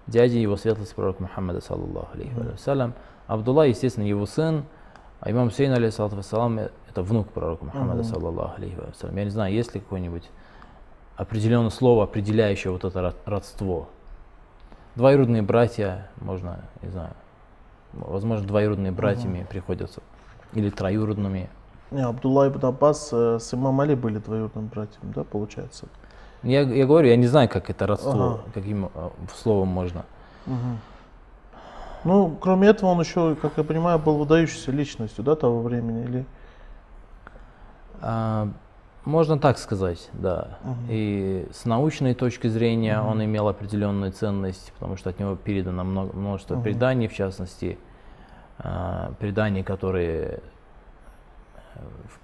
дядей 0.06 0.40
его 0.40 0.56
светлости 0.56 0.94
пророка 0.94 1.22
Мухаммада, 1.22 1.60
саллаллаху 1.62 2.08
алейхи 2.14 2.34
вассалям. 2.34 2.92
Абдулла, 3.26 3.66
естественно, 3.66 4.04
его 4.04 4.26
сын, 4.26 4.64
а 5.20 5.30
имам 5.30 5.48
Хусейн, 5.48 5.72
алейхиссалату 5.72 6.16
вассалам, 6.16 6.58
это 6.58 7.02
внук 7.02 7.28
пророка 7.28 7.64
Мухаммада, 7.64 8.04
саллаллаху 8.04 8.54
алейхи 8.56 8.76
вассалям. 8.76 9.16
Я 9.16 9.24
не 9.24 9.30
знаю, 9.30 9.54
есть 9.54 9.74
ли 9.74 9.80
какое-нибудь 9.80 10.28
определенное 11.16 11.70
слово, 11.70 12.04
определяющее 12.04 12.70
вот 12.70 12.84
это 12.84 13.00
род- 13.00 13.16
родство. 13.24 13.88
Двоюродные 14.94 15.42
братья, 15.42 16.08
можно, 16.20 16.60
не 16.82 16.88
знаю, 16.90 17.12
возможно, 17.92 18.46
двоюродные 18.46 18.92
братьями 18.92 19.46
приходятся. 19.48 20.00
Или 20.52 20.70
троюродными. 20.70 21.48
Не, 21.90 22.02
Абдулла 22.02 22.48
ибн 22.48 22.66
Аббас 22.66 23.10
э, 23.12 23.38
с 23.40 23.54
имам 23.54 23.80
Али 23.80 23.94
были 23.94 24.18
двоюродными 24.18 24.66
братьями, 24.66 25.12
да, 25.14 25.22
получается? 25.22 25.86
Я, 26.42 26.62
я 26.62 26.86
говорю, 26.86 27.08
я 27.08 27.16
не 27.16 27.26
знаю, 27.26 27.48
как 27.48 27.70
это 27.70 27.86
родство, 27.86 28.12
Ага. 28.12 28.40
каким 28.54 28.86
э, 28.86 29.08
словом 29.34 29.68
можно. 29.68 30.04
Мгм. 30.46 30.78
Ну, 32.04 32.36
кроме 32.40 32.68
этого, 32.68 32.90
он 32.90 33.00
еще, 33.00 33.34
как 33.36 33.52
я 33.56 33.64
понимаю, 33.64 33.98
был 33.98 34.16
выдающейся 34.16 34.70
личностью, 34.70 35.24
да, 35.24 35.34
того 35.34 35.60
времени, 35.62 36.04
или... 36.04 36.26
А, 38.00 38.48
можно 39.06 39.38
так 39.38 39.56
сказать, 39.56 40.10
да. 40.12 40.58
Мгм. 40.64 40.86
И 40.88 41.48
с 41.52 41.64
научной 41.64 42.14
точки 42.14 42.48
зрения 42.48 42.98
Мгм. 42.98 43.08
он 43.08 43.24
имел 43.24 43.48
определенную 43.48 44.12
ценность, 44.12 44.72
потому 44.74 44.96
что 44.96 45.10
от 45.10 45.20
него 45.20 45.36
передано 45.36 45.84
много, 45.84 46.14
множество 46.14 46.54
Мгм. 46.56 46.64
преданий, 46.64 47.08
в 47.08 47.14
частности, 47.14 47.78
а, 48.58 49.12
преданий, 49.18 49.62
которые 49.62 50.40
э, 51.74 51.78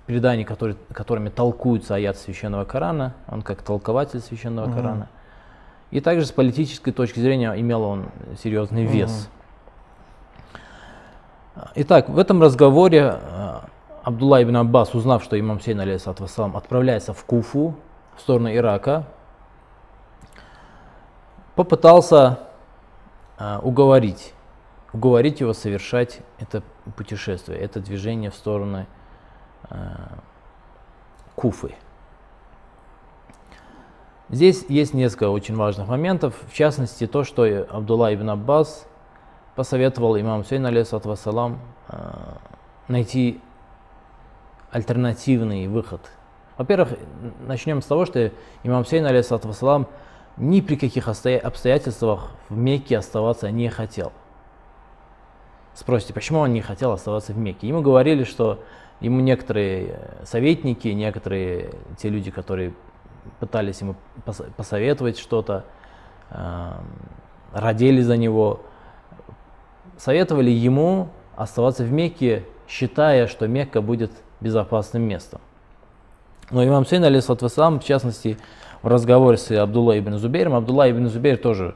преданий, 0.06 0.44
которые, 0.44 0.76
которыми 0.92 1.28
толкуются 1.28 1.94
аят 1.94 2.16
священного 2.16 2.64
Корана, 2.64 3.14
он 3.28 3.42
как 3.42 3.62
толкователь 3.62 4.20
священного 4.20 4.66
Мгм. 4.66 4.74
Корана. 4.74 5.08
И 5.92 6.00
также 6.00 6.26
с 6.26 6.32
политической 6.32 6.90
точки 6.90 7.20
зрения 7.20 7.52
имел 7.60 7.82
он 7.82 8.06
серьезный 8.42 8.84
вес. 8.86 9.28
Итак, 11.74 12.08
в 12.08 12.18
этом 12.18 12.42
разговоре 12.42 13.14
э, 13.20 13.41
Абдулла 14.02 14.42
ибн 14.42 14.56
Аббас, 14.56 14.94
узнав, 14.94 15.22
что 15.22 15.38
имам 15.38 15.60
Сейн 15.60 15.80
вассалам, 16.18 16.56
отправляется 16.56 17.14
в 17.14 17.24
Куфу, 17.24 17.76
в 18.16 18.20
сторону 18.20 18.52
Ирака, 18.52 19.04
попытался 21.54 22.40
э, 23.38 23.58
уговорить, 23.62 24.34
уговорить 24.92 25.40
его 25.40 25.52
совершать 25.52 26.20
это 26.40 26.64
путешествие, 26.96 27.58
это 27.58 27.78
движение 27.78 28.30
в 28.30 28.34
сторону 28.34 28.86
э, 29.70 29.76
Куфы. 31.36 31.76
Здесь 34.30 34.64
есть 34.68 34.94
несколько 34.94 35.28
очень 35.28 35.54
важных 35.54 35.86
моментов, 35.86 36.34
в 36.48 36.54
частности 36.54 37.06
то, 37.06 37.22
что 37.22 37.44
Абдулла 37.70 38.12
ибн 38.12 38.30
Аббас 38.30 38.84
посоветовал 39.54 40.18
имаму 40.18 40.42
Сейн 40.42 40.66
вассалам 41.04 41.60
э, 41.88 41.96
найти 42.88 43.40
альтернативный 44.72 45.68
выход. 45.68 46.00
Во-первых, 46.56 46.98
начнем 47.46 47.82
с 47.82 47.86
того, 47.86 48.06
что 48.06 48.32
имам 48.62 48.84
Сейн 48.84 49.06
алейхиссалату 49.06 49.48
вассалам 49.48 49.86
ни 50.36 50.60
при 50.60 50.76
каких 50.76 51.08
обстоя- 51.08 51.38
обстоятельствах 51.38 52.30
в 52.48 52.56
Мекке 52.56 52.98
оставаться 52.98 53.50
не 53.50 53.68
хотел. 53.68 54.12
Спросите, 55.74 56.12
почему 56.14 56.40
он 56.40 56.52
не 56.52 56.60
хотел 56.60 56.92
оставаться 56.92 57.32
в 57.32 57.38
Мекке? 57.38 57.68
Ему 57.68 57.82
говорили, 57.82 58.24
что 58.24 58.62
ему 59.00 59.20
некоторые 59.20 59.98
советники, 60.24 60.88
некоторые 60.88 61.74
те 61.98 62.08
люди, 62.08 62.30
которые 62.30 62.74
пытались 63.40 63.80
ему 63.80 63.94
пос- 64.24 64.50
посоветовать 64.56 65.18
что-то, 65.18 65.64
э, 66.30 66.72
родили 67.52 68.00
за 68.00 68.16
него, 68.16 68.60
советовали 69.96 70.50
ему 70.50 71.08
оставаться 71.36 71.84
в 71.84 71.92
Мекке, 71.92 72.44
считая, 72.68 73.26
что 73.26 73.46
Мекка 73.48 73.80
будет 73.80 74.12
безопасным 74.42 75.02
местом. 75.02 75.40
Но 76.50 76.64
имам 76.64 76.84
Сейн, 76.84 77.04
алейхиссалату 77.04 77.46
вассалам, 77.46 77.80
в 77.80 77.84
частности, 77.84 78.36
в 78.82 78.88
разговоре 78.88 79.38
с 79.38 79.50
Абдулла 79.50 79.98
ибн 79.98 80.18
Зубейром, 80.18 80.54
Абдулла 80.54 80.90
ибн 80.90 81.08
Зубейр 81.08 81.38
тоже 81.38 81.74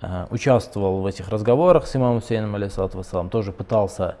э, 0.00 0.26
участвовал 0.30 1.00
в 1.02 1.06
этих 1.06 1.28
разговорах 1.28 1.86
с 1.86 1.94
имамом 1.94 2.22
Сейном, 2.22 2.54
алейхиссалату 2.54 2.98
вассалам, 2.98 3.28
тоже 3.28 3.52
пытался 3.52 4.16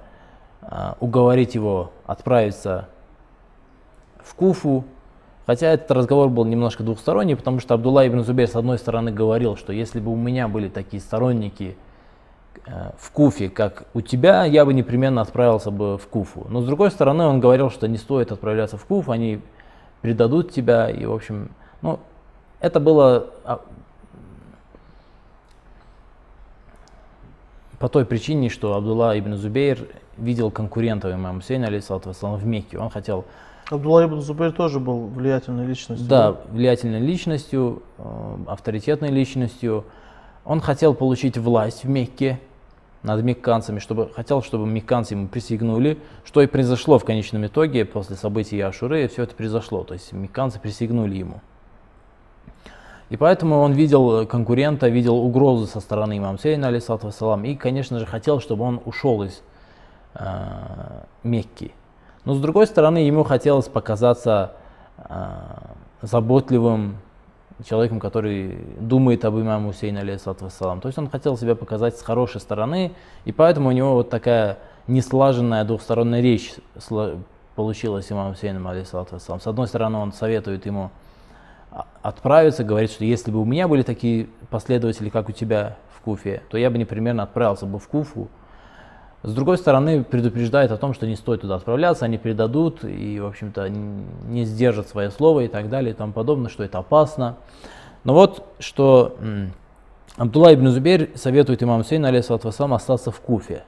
э, 0.62 0.92
уговорить 1.00 1.54
его 1.54 1.92
отправиться 2.06 2.88
в 4.22 4.34
Куфу, 4.34 4.84
Хотя 5.50 5.72
этот 5.72 5.90
разговор 5.90 6.28
был 6.28 6.44
немножко 6.44 6.84
двухсторонний, 6.84 7.34
потому 7.34 7.58
что 7.58 7.74
Абдулла 7.74 8.06
ибн 8.06 8.22
Зубейр 8.22 8.48
с 8.48 8.54
одной 8.54 8.78
стороны 8.78 9.10
говорил, 9.10 9.56
что 9.56 9.72
если 9.72 9.98
бы 9.98 10.12
у 10.12 10.14
меня 10.14 10.46
были 10.46 10.68
такие 10.68 11.02
сторонники 11.02 11.76
в 12.98 13.10
Куфе, 13.10 13.48
как 13.48 13.84
у 13.94 14.00
тебя, 14.00 14.44
я 14.44 14.64
бы 14.64 14.74
непременно 14.74 15.22
отправился 15.22 15.70
бы 15.70 15.98
в 15.98 16.06
Куфу. 16.06 16.46
Но 16.48 16.60
с 16.60 16.66
другой 16.66 16.90
стороны, 16.90 17.24
он 17.24 17.40
говорил, 17.40 17.70
что 17.70 17.88
не 17.88 17.96
стоит 17.96 18.32
отправляться 18.32 18.76
в 18.76 18.84
Куф, 18.84 19.08
они 19.08 19.40
предадут 20.02 20.52
тебя, 20.52 20.88
и 20.88 21.04
в 21.04 21.12
общем, 21.12 21.50
ну, 21.82 21.98
это 22.60 22.80
было 22.80 23.30
а, 23.44 23.60
по 27.78 27.88
той 27.88 28.04
причине, 28.04 28.50
что 28.50 28.74
Абдулла 28.74 29.18
ибн 29.18 29.34
Зубейр 29.34 29.88
видел 30.16 30.50
конкурентов 30.50 31.14
имама 31.14 31.40
Хусейна, 31.40 31.68
вассалам, 31.70 32.36
в 32.36 32.46
Мекке. 32.46 32.78
Он 32.78 32.90
хотел 32.90 33.24
Абдулла 33.70 34.04
ибн 34.04 34.20
Зубейр 34.20 34.52
тоже 34.52 34.80
был 34.80 35.06
влиятельной 35.06 35.64
личностью. 35.64 36.08
да, 36.08 36.36
влиятельной 36.50 37.00
личностью, 37.00 37.82
э, 37.98 38.36
авторитетной 38.48 39.10
личностью. 39.10 39.84
Он 40.50 40.60
хотел 40.60 40.94
получить 40.94 41.38
власть 41.38 41.84
в 41.84 41.88
Мекке 41.88 42.40
над 43.04 43.22
мекканцами, 43.22 43.78
чтобы, 43.78 44.10
хотел, 44.12 44.42
чтобы 44.42 44.66
мекканцы 44.66 45.14
ему 45.14 45.28
присягнули, 45.28 45.96
что 46.24 46.42
и 46.42 46.48
произошло 46.48 46.98
в 46.98 47.04
конечном 47.04 47.46
итоге 47.46 47.84
после 47.84 48.16
событий 48.16 48.60
Ашуры, 48.60 49.06
все 49.06 49.22
это 49.22 49.36
произошло, 49.36 49.84
то 49.84 49.94
есть 49.94 50.12
мекканцы 50.12 50.58
присягнули 50.58 51.14
ему. 51.14 51.40
И 53.10 53.16
поэтому 53.16 53.60
он 53.60 53.74
видел 53.74 54.26
конкурента, 54.26 54.88
видел 54.88 55.18
угрозы 55.18 55.68
со 55.68 55.78
стороны 55.78 56.18
имама 56.18 56.36
Сейна, 56.36 56.66
алейсалату 56.66 57.06
вассалам, 57.06 57.44
и, 57.44 57.54
конечно 57.54 58.00
же, 58.00 58.06
хотел, 58.06 58.40
чтобы 58.40 58.64
он 58.64 58.82
ушел 58.84 59.22
из 59.22 59.42
э, 60.14 60.24
Мекки. 61.22 61.72
Но 62.24 62.34
с 62.34 62.40
другой 62.40 62.66
стороны, 62.66 62.98
ему 62.98 63.22
хотелось 63.22 63.68
показаться 63.68 64.54
э, 64.96 65.30
заботливым 66.02 66.96
человеком, 67.64 68.00
который 68.00 68.58
думает 68.80 69.24
об 69.24 69.36
имаме 69.36 69.68
Хусейне, 69.68 70.00
алейхиссалату 70.00 70.44
вассалам. 70.44 70.80
То 70.80 70.88
есть 70.88 70.98
он 70.98 71.08
хотел 71.08 71.36
себя 71.36 71.54
показать 71.54 71.96
с 71.96 72.02
хорошей 72.02 72.40
стороны, 72.40 72.92
и 73.24 73.32
поэтому 73.32 73.68
у 73.68 73.72
него 73.72 73.94
вот 73.94 74.10
такая 74.10 74.58
неслаженная 74.86 75.64
двухсторонняя 75.64 76.22
речь 76.22 76.54
получилась 77.54 78.10
имамом 78.10 78.34
Хусейном, 78.34 78.66
алейхиссалату 78.66 79.14
вассалам. 79.14 79.40
С 79.40 79.46
одной 79.46 79.66
стороны, 79.66 79.98
он 79.98 80.12
советует 80.12 80.66
ему 80.66 80.90
а- 81.70 81.86
отправиться, 82.02 82.64
говорит, 82.64 82.90
что 82.90 83.04
если 83.04 83.30
бы 83.30 83.40
у 83.40 83.44
меня 83.44 83.68
были 83.68 83.82
такие 83.82 84.28
последователи, 84.50 85.08
как 85.08 85.28
у 85.28 85.32
тебя 85.32 85.76
в 85.96 86.00
Куфе, 86.00 86.42
то 86.48 86.58
я 86.58 86.70
бы 86.70 86.78
непременно 86.78 87.22
отправился 87.22 87.66
бы 87.66 87.78
в 87.78 87.86
Куфу, 87.88 88.28
с 89.22 89.34
другой 89.34 89.58
стороны, 89.58 90.02
предупреждает 90.02 90.72
о 90.72 90.78
том, 90.78 90.94
что 90.94 91.06
не 91.06 91.14
стоит 91.14 91.42
туда 91.42 91.56
отправляться, 91.56 92.06
они 92.06 92.16
предадут 92.16 92.84
и, 92.84 93.20
в 93.20 93.26
общем-то, 93.26 93.68
не 93.68 94.44
сдержат 94.44 94.88
свое 94.88 95.10
слово 95.10 95.40
и 95.40 95.48
так 95.48 95.68
далее 95.68 95.92
и 95.92 95.94
тому 95.94 96.12
подобное, 96.14 96.48
что 96.48 96.64
это 96.64 96.78
опасно. 96.78 97.36
Но 98.02 98.14
вот, 98.14 98.46
что 98.60 99.16
Абдулла 100.16 100.54
ибн 100.54 100.68
Зубейр 100.68 101.10
советует 101.16 101.62
имаму 101.62 101.84
Сейну, 101.84 102.08
алейхиссалату 102.08 102.48
вассалам, 102.48 102.72
остаться 102.72 103.10
в 103.10 103.20
Куфе. 103.20 103.64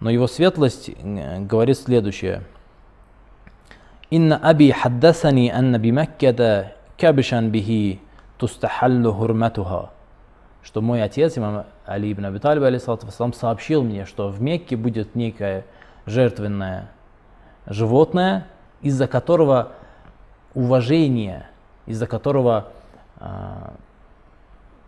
Но 0.00 0.10
его 0.10 0.26
светлость 0.26 0.90
говорит 1.00 1.78
следующее. 1.78 2.42
«Инна 4.10 4.38
аби 4.42 4.70
хаддасани 4.70 5.48
анна 5.48 5.78
би 5.78 5.90
Маккада 5.90 6.74
кабишан 6.98 7.50
бихи 7.50 8.00
тустахаллу 8.36 9.10
хурматуха» 9.12 9.90
что 10.66 10.80
мой 10.80 11.00
отец, 11.00 11.38
имам 11.38 11.64
Али 11.84 12.12
ибн 12.12 12.24
Аби 12.24 12.38
Талиб, 12.38 12.64
алейхиссалату 12.64 13.06
вассалам, 13.06 13.32
сообщил 13.32 13.84
мне, 13.84 14.04
что 14.04 14.30
в 14.30 14.42
Мекке 14.42 14.76
будет 14.76 15.14
некое 15.14 15.64
жертвенное 16.06 16.90
животное, 17.66 18.48
из-за 18.82 19.06
которого 19.06 19.72
уважение, 20.54 21.46
из-за 21.86 22.08
которого 22.08 22.72
а, 23.20 23.74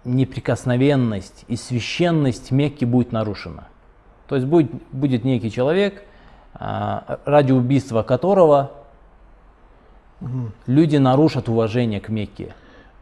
неприкосновенность 0.05 1.45
и 1.47 1.55
священность 1.55 2.51
Мекки 2.51 2.85
будет 2.85 3.13
нарушена. 3.13 3.69
То 4.27 4.35
есть 4.35 4.49
будет, 4.49 4.73
будет 4.91 5.23
некий 5.23 5.51
человек, 5.51 6.03
а, 6.55 7.21
ради 7.25 7.53
убийства 7.53 8.03
которого 8.03 8.73
Мгм. 10.21 10.53
люди 10.67 10.97
нарушат 10.97 11.49
уважение 11.49 12.01
к 12.01 12.09
Мекке. 12.09 12.53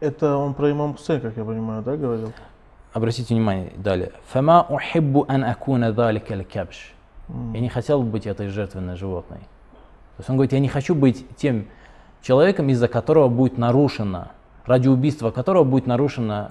Это 0.01 0.37
он 0.37 0.53
про 0.53 0.71
имам 0.71 0.93
Хусейн, 0.95 1.23
как 1.23 1.39
я 1.39 1.45
понимаю, 1.45 1.83
да, 1.83 1.97
говорил? 1.97 2.35
Обратите 2.97 3.35
внимание 3.35 3.73
далее. 3.77 4.13
Фама 4.29 4.65
ухиббу 4.71 5.27
ан 5.29 5.45
акуна 5.45 5.93
далика 5.93 6.43
кабш. 6.45 6.95
Я 7.53 7.61
не 7.61 7.69
хотел 7.69 8.03
бы 8.03 8.09
быть 8.13 8.27
этой 8.27 8.49
жертвенной 8.49 8.97
животной. 8.97 9.41
То 9.41 10.21
есть 10.21 10.31
он 10.31 10.37
говорит, 10.37 10.55
я 10.55 10.61
не 10.61 10.69
хочу 10.69 10.95
быть 10.95 11.27
тем 11.37 11.67
человеком, 12.23 12.71
из-за 12.71 12.89
которого 12.89 13.29
будет 13.29 13.59
нарушено, 13.59 14.29
ради 14.65 14.89
убийства 14.89 15.31
которого 15.31 15.65
будет 15.65 15.87
нарушено 15.87 16.49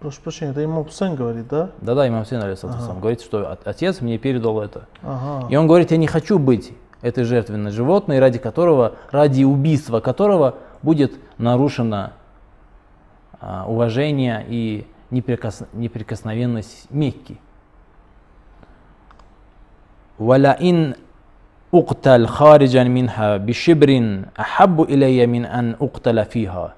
Прошу 0.00 0.20
прощения, 0.20 0.50
это 0.50 0.60
ему 0.60 0.84
сын 0.88 1.14
говорит, 1.14 1.46
да? 1.48 1.70
Да-да, 1.80 2.06
имам 2.08 2.24
Хусейн 2.24 2.42
Ага. 2.42 2.94
говорит, 3.00 3.22
что 3.22 3.50
от- 3.52 3.66
отец 3.66 4.00
мне 4.02 4.18
передал 4.18 4.60
это. 4.60 4.86
Ага. 5.02 5.46
И 5.48 5.56
он 5.56 5.66
говорит, 5.66 5.92
я 5.92 5.96
не 5.96 6.08
хочу 6.08 6.38
быть 6.38 6.72
этой 7.00 7.24
жертвенной 7.24 7.70
животной, 7.70 8.18
ради 8.18 8.38
которого, 8.38 8.96
ради 9.12 9.44
убийства 9.44 10.00
которого 10.00 10.56
будет 10.82 11.14
нарушено 11.38 12.10
а, 13.40 13.64
уважение 13.66 14.44
и 14.46 14.86
неприкосновенность 15.13 16.87
Мекки. 16.91 17.37
ولئن 20.19 20.95
أقتل 21.73 22.27
خارجا 22.27 22.83
منها 22.83 23.37
بشبر 23.37 24.21
أحب 24.39 24.81
إلي 24.81 25.27
من 25.27 25.45
أن 25.45 25.75
أقتل 25.81 26.25
فيها. 26.25 26.75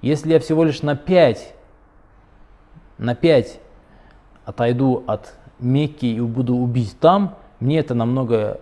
Если 0.00 0.32
я 0.32 0.38
всего 0.38 0.64
лишь 0.64 0.82
на 0.82 0.96
пять, 0.96 1.54
на 2.98 3.14
пять 3.14 3.60
отойду 4.44 5.02
от 5.06 5.34
Мекки 5.58 6.06
и 6.06 6.20
буду 6.20 6.54
убить 6.54 6.96
там, 7.00 7.34
мне 7.58 7.80
это 7.80 7.94
намного 7.94 8.60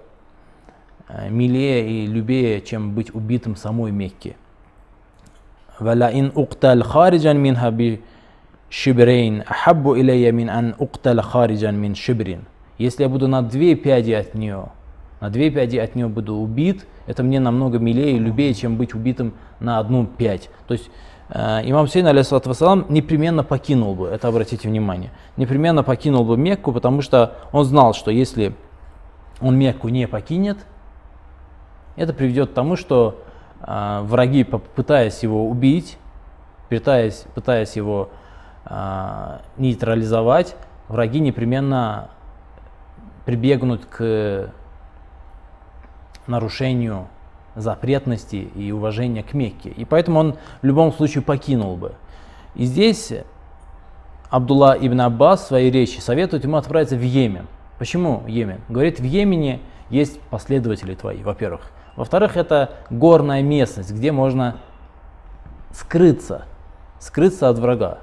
э, 1.08 1.28
милее 1.28 1.88
и 1.88 2.06
любее, 2.06 2.62
чем 2.62 2.94
быть 2.94 3.14
убитым 3.14 3.54
в 3.54 3.58
самой 3.58 3.92
Мекке. 3.92 4.36
ولئن 5.80 6.32
أقتل 6.36 6.82
خارجا 6.82 7.32
منها 7.32 7.70
шибрейн 8.71 9.43
ахаббу 9.45 9.95
илейя 9.95 10.31
мин 10.31 10.49
ан 10.49 10.75
укталя 10.79 11.21
хариджан 11.21 11.77
мин 11.77 11.93
шибрин. 11.93 12.45
Если 12.77 13.03
я 13.03 13.09
буду 13.09 13.27
на 13.27 13.41
две 13.41 13.75
пяди 13.75 14.13
от 14.13 14.33
нее, 14.33 14.69
на 15.19 15.29
две 15.29 15.51
пяди 15.51 15.77
от 15.77 15.93
нее 15.93 16.07
буду 16.07 16.35
убит, 16.35 16.87
это 17.05 17.21
мне 17.21 17.39
намного 17.39 17.79
милее 17.79 18.13
и 18.13 18.19
любее, 18.19 18.53
чем 18.53 18.77
быть 18.77 18.95
убитым 18.95 19.33
на 19.59 19.77
одну 19.77 20.05
пять. 20.05 20.49
То 20.67 20.73
есть 20.73 20.89
э, 21.29 21.59
имам 21.65 21.87
Сейн, 21.89 22.07
алейсалат 22.07 22.47
вассалам, 22.47 22.85
непременно 22.87 23.43
покинул 23.43 23.93
бы, 23.93 24.07
это 24.07 24.29
обратите 24.29 24.69
внимание, 24.69 25.11
непременно 25.35 25.83
покинул 25.83 26.23
бы 26.23 26.37
Мекку, 26.37 26.71
потому 26.71 27.01
что 27.01 27.35
он 27.51 27.65
знал, 27.65 27.93
что 27.93 28.09
если 28.09 28.55
он 29.41 29.57
Мекку 29.57 29.89
не 29.89 30.07
покинет, 30.07 30.57
это 31.97 32.13
приведет 32.13 32.51
к 32.51 32.53
тому, 32.53 32.77
что 32.77 33.21
э, 33.59 33.99
враги, 34.03 34.45
пытаясь 34.45 35.21
его 35.23 35.45
убить, 35.45 35.97
пытаясь, 36.69 37.25
пытаясь 37.35 37.75
его 37.75 38.09
нейтрализовать, 39.57 40.55
враги 40.87 41.19
непременно 41.19 42.09
прибегнут 43.25 43.85
к 43.85 44.51
нарушению 46.27 47.07
запретности 47.55 48.35
и 48.35 48.71
уважения 48.71 49.23
к 49.23 49.33
Мекке. 49.33 49.69
И 49.69 49.85
поэтому 49.85 50.19
он 50.19 50.37
в 50.61 50.65
любом 50.65 50.93
случае 50.93 51.21
покинул 51.23 51.75
бы. 51.75 51.95
И 52.55 52.65
здесь 52.65 53.11
Абдулла 54.29 54.77
ибн 54.79 55.01
Аббас 55.01 55.41
в 55.41 55.47
своей 55.47 55.71
речи 55.71 55.99
советует 55.99 56.43
ему 56.43 56.57
отправиться 56.57 56.95
в 56.95 57.01
Йемен. 57.01 57.47
Почему 57.79 58.23
Йемен? 58.27 58.61
Говорит, 58.69 58.99
в 58.99 59.03
Йемене 59.03 59.59
есть 59.89 60.21
последователи 60.21 60.95
твои, 60.95 61.23
во-первых. 61.23 61.71
Во-вторых, 61.95 62.37
это 62.37 62.75
горная 62.89 63.41
местность, 63.41 63.91
где 63.91 64.13
можно 64.13 64.57
скрыться, 65.73 66.45
скрыться 66.99 67.49
от 67.49 67.59
врага, 67.59 67.99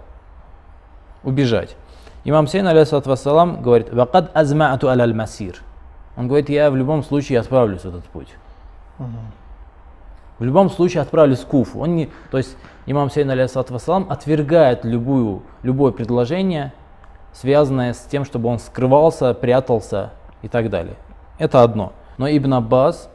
убежать. 1.22 1.76
Имам 2.24 2.46
Сейн, 2.46 2.66
вассалам, 2.66 3.62
говорит, 3.62 3.92
«Вакад 3.92 4.34
азма'ату 4.34 4.88
аль 4.88 5.14
масир». 5.14 5.62
Он 6.16 6.26
говорит, 6.26 6.48
я 6.48 6.70
в 6.70 6.76
любом 6.76 7.04
случае 7.04 7.38
отправлюсь 7.38 7.82
в 7.82 7.86
этот 7.86 8.04
путь. 8.04 8.34
В 10.38 10.44
любом 10.44 10.70
случае 10.70 11.02
отправлюсь 11.02 11.40
в 11.40 11.46
Куфу. 11.46 11.80
Он 11.80 11.96
не, 11.96 12.10
то 12.30 12.38
есть 12.38 12.56
имам 12.86 13.10
Сейн, 13.10 13.30
алейхиссалату 13.30 13.72
вассалам, 13.72 14.06
отвергает 14.10 14.84
любую, 14.84 15.42
любое 15.62 15.92
предложение, 15.92 16.72
связанное 17.32 17.92
с 17.92 17.98
тем, 17.98 18.24
чтобы 18.24 18.48
он 18.48 18.58
скрывался, 18.58 19.34
прятался 19.34 20.10
и 20.42 20.48
так 20.48 20.70
далее. 20.70 20.96
Это 21.38 21.62
одно. 21.62 21.92
Но 22.18 22.28
Ибн 22.28 22.54
Аббас, 22.54 23.08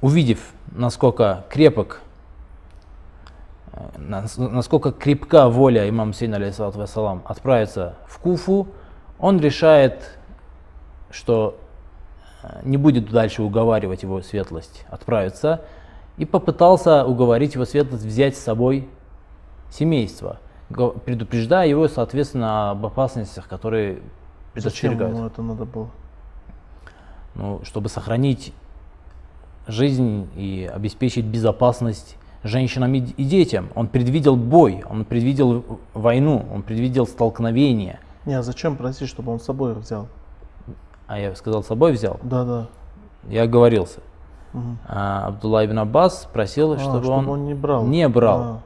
увидев, 0.00 0.52
насколько 0.70 1.44
крепок, 1.48 2.02
насколько 3.98 4.92
крепка 4.92 5.48
воля 5.48 5.88
имама 5.88 6.12
Сейна, 6.12 6.36
алейхиссалату 6.36 6.78
вассалам, 6.78 7.22
отправиться 7.24 7.94
в 8.06 8.18
Куфу, 8.18 8.68
он 9.18 9.40
решает, 9.40 10.18
что 11.10 11.58
э, 12.42 12.60
не 12.64 12.76
будет 12.76 13.10
дальше 13.10 13.42
уговаривать 13.42 14.02
его 14.02 14.22
светлость 14.22 14.84
отправиться, 14.88 15.62
и 16.16 16.24
попытался 16.24 17.04
уговорить 17.04 17.54
его 17.54 17.64
светлость 17.64 18.04
взять 18.04 18.36
с 18.36 18.40
собой 18.40 18.88
семейство, 19.70 20.38
предупреждая 21.04 21.68
его, 21.68 21.88
соответственно, 21.88 22.70
об 22.70 22.86
опасностях, 22.86 23.48
которые 23.48 23.94
Зачем 24.54 24.92
предостерегают. 24.92 25.16
ему 25.16 25.26
это 25.26 25.42
надо 25.42 25.64
было? 25.66 25.90
Ну, 27.34 27.60
чтобы 27.64 27.90
сохранить 27.90 28.54
жизнь 29.66 30.28
и 30.36 30.70
обеспечить 30.72 31.26
безопасность 31.26 32.16
женщинам 32.46 32.94
и, 32.94 33.00
детям. 33.00 33.68
Он 33.74 33.88
предвидел 33.88 34.36
бой, 34.36 34.84
он 34.88 35.04
предвидел 35.04 35.64
войну, 35.94 36.44
он 36.52 36.62
предвидел 36.62 37.06
столкновение. 37.06 38.00
Не, 38.24 38.34
а 38.34 38.42
зачем 38.42 38.76
просить, 38.76 39.08
чтобы 39.08 39.32
он 39.32 39.40
с 39.40 39.44
собой 39.44 39.74
взял? 39.74 40.08
А 41.06 41.18
я 41.18 41.34
сказал, 41.36 41.62
с 41.62 41.66
собой 41.66 41.92
взял. 41.92 42.18
Да, 42.22 42.44
да. 42.44 42.66
Я 43.28 43.42
оговорился. 43.44 44.00
Мгм. 44.52 44.78
А 44.88 45.26
Абдулла 45.28 45.64
ибн 45.66 45.80
Аббас 45.80 46.28
просил, 46.32 46.72
А, 46.72 46.78
чтобы, 46.78 47.08
он, 47.08 47.44
не 47.44 47.54
брал. 47.54 47.84
не 47.84 48.08
брал. 48.08 48.40
А, 48.40 48.60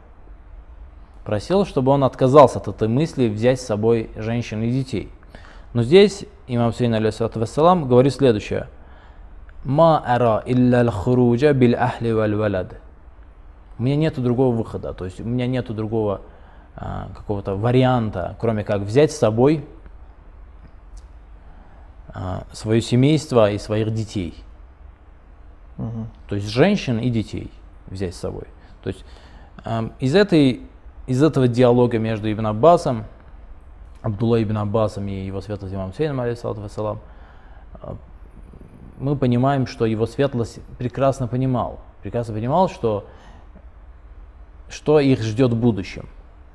просил, 1.24 1.64
чтобы 1.64 1.92
он 1.92 2.04
отказался 2.04 2.58
от 2.58 2.68
этой 2.68 2.88
мысли 2.88 3.28
взять 3.28 3.60
с 3.60 3.66
собой 3.66 4.10
женщин 4.16 4.62
и 4.62 4.70
детей. 4.70 5.10
Но 5.72 5.82
здесь 5.82 6.24
имам 6.46 6.72
Сейн 6.72 6.94
вассалам 7.34 7.88
говорит 7.88 8.14
следующее. 8.14 8.68
Ма 9.64 10.02
ара 10.04 10.42
илля 10.46 10.90
хуруджа 10.90 11.52
бил 11.52 11.74
ахли 11.78 12.12
валь 12.12 12.34
валад. 12.34 12.80
У 13.80 13.82
меня 13.82 13.96
нет 13.96 14.22
другого 14.22 14.54
выхода, 14.54 14.92
то 14.92 15.06
есть 15.06 15.20
у 15.20 15.24
меня 15.24 15.46
нет 15.46 15.74
другого 15.74 16.20
а, 16.76 17.08
какого-то 17.16 17.56
варианта, 17.56 18.36
кроме 18.38 18.62
как 18.62 18.82
взять 18.82 19.10
с 19.10 19.16
собой 19.16 19.64
а, 22.08 22.44
свое 22.52 22.82
семейство 22.82 23.50
и 23.50 23.56
своих 23.56 23.94
детей. 23.94 24.34
мгм. 25.78 26.08
То 26.28 26.34
есть 26.34 26.48
женщин 26.48 26.98
и 26.98 27.08
детей 27.08 27.50
взять 27.86 28.14
с 28.14 28.18
собой. 28.18 28.44
То 28.82 28.88
есть 28.88 29.02
эм, 29.64 29.94
из, 29.98 30.14
этой, 30.14 30.60
из 31.06 31.22
этого 31.22 31.48
диалога 31.48 31.98
между 31.98 32.30
Ибн 32.30 32.48
Аббасом, 32.48 33.06
Абдулла 34.02 34.42
ибн 34.42 34.58
Аббасом 34.58 35.08
и 35.08 35.24
его 35.24 35.40
светлость 35.40 35.74
имам 35.74 35.94
Сейном, 35.94 36.20
алейхиссалату 36.20 36.60
вассалам, 36.60 37.00
э, 37.80 37.94
мы 38.98 39.16
понимаем, 39.16 39.66
что 39.66 39.86
его 39.86 40.04
светлость 40.04 40.60
прекрасно 40.76 41.28
понимал, 41.28 41.80
прекрасно 42.02 42.34
понимал, 42.34 42.68
что, 42.68 43.06
что 44.70 45.00
их 45.00 45.20
ждет 45.22 45.52
в 45.52 45.56
будущем, 45.56 46.08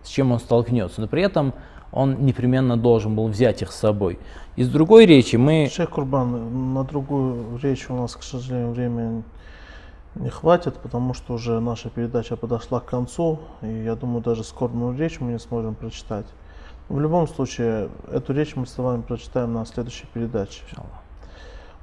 с 0.03 0.09
чем 0.09 0.31
он 0.31 0.39
столкнется. 0.39 1.01
Но 1.01 1.07
при 1.07 1.21
этом 1.21 1.53
он 1.91 2.25
непременно 2.25 2.77
должен 2.77 3.15
был 3.15 3.27
взять 3.27 3.61
их 3.61 3.71
с 3.71 3.75
собой. 3.75 4.19
Из 4.55 4.69
другой 4.69 5.05
речи 5.05 5.35
мы... 5.35 5.69
Шейх 5.71 5.91
Курбан, 5.91 6.73
на 6.73 6.83
другую 6.83 7.59
речь 7.61 7.89
у 7.89 7.95
нас, 7.95 8.15
к 8.15 8.23
сожалению, 8.23 8.71
времени 8.71 9.23
не 10.15 10.29
хватит, 10.29 10.75
потому 10.75 11.13
что 11.13 11.33
уже 11.33 11.59
наша 11.59 11.89
передача 11.89 12.37
подошла 12.37 12.79
к 12.79 12.85
концу, 12.85 13.39
и 13.61 13.67
я 13.67 13.95
думаю, 13.95 14.21
даже 14.21 14.43
скорбную 14.43 14.97
речь 14.97 15.19
мы 15.19 15.33
не 15.33 15.39
сможем 15.39 15.75
прочитать. 15.75 16.25
В 16.87 16.99
любом 16.99 17.27
случае, 17.27 17.89
эту 18.11 18.33
речь 18.33 18.55
мы 18.55 18.65
с 18.65 18.77
вами 18.77 19.01
прочитаем 19.01 19.53
на 19.53 19.65
следующей 19.65 20.07
передаче. 20.13 20.61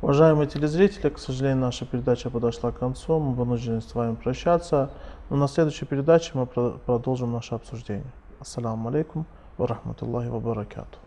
Уважаемые 0.00 0.48
телезрители, 0.48 1.10
к 1.10 1.18
сожалению, 1.18 1.60
наша 1.60 1.84
передача 1.86 2.30
подошла 2.30 2.72
к 2.72 2.78
концу, 2.78 3.18
мы 3.20 3.34
вынуждены 3.34 3.80
с 3.80 3.94
вами 3.94 4.14
прощаться, 4.14 4.90
но 5.32 5.38
на 5.38 5.48
следующей 5.48 5.86
передаче 5.86 6.32
мы 6.34 6.44
про- 6.44 6.72
продолжим 6.72 7.32
наше 7.32 7.54
обсуждение. 7.54 8.12
Ассаламу 8.38 8.90
алейкум 8.90 9.24
ва 9.56 9.66
рахматуллахи 9.66 10.28
ва 10.28 10.40
баракату. 10.40 10.98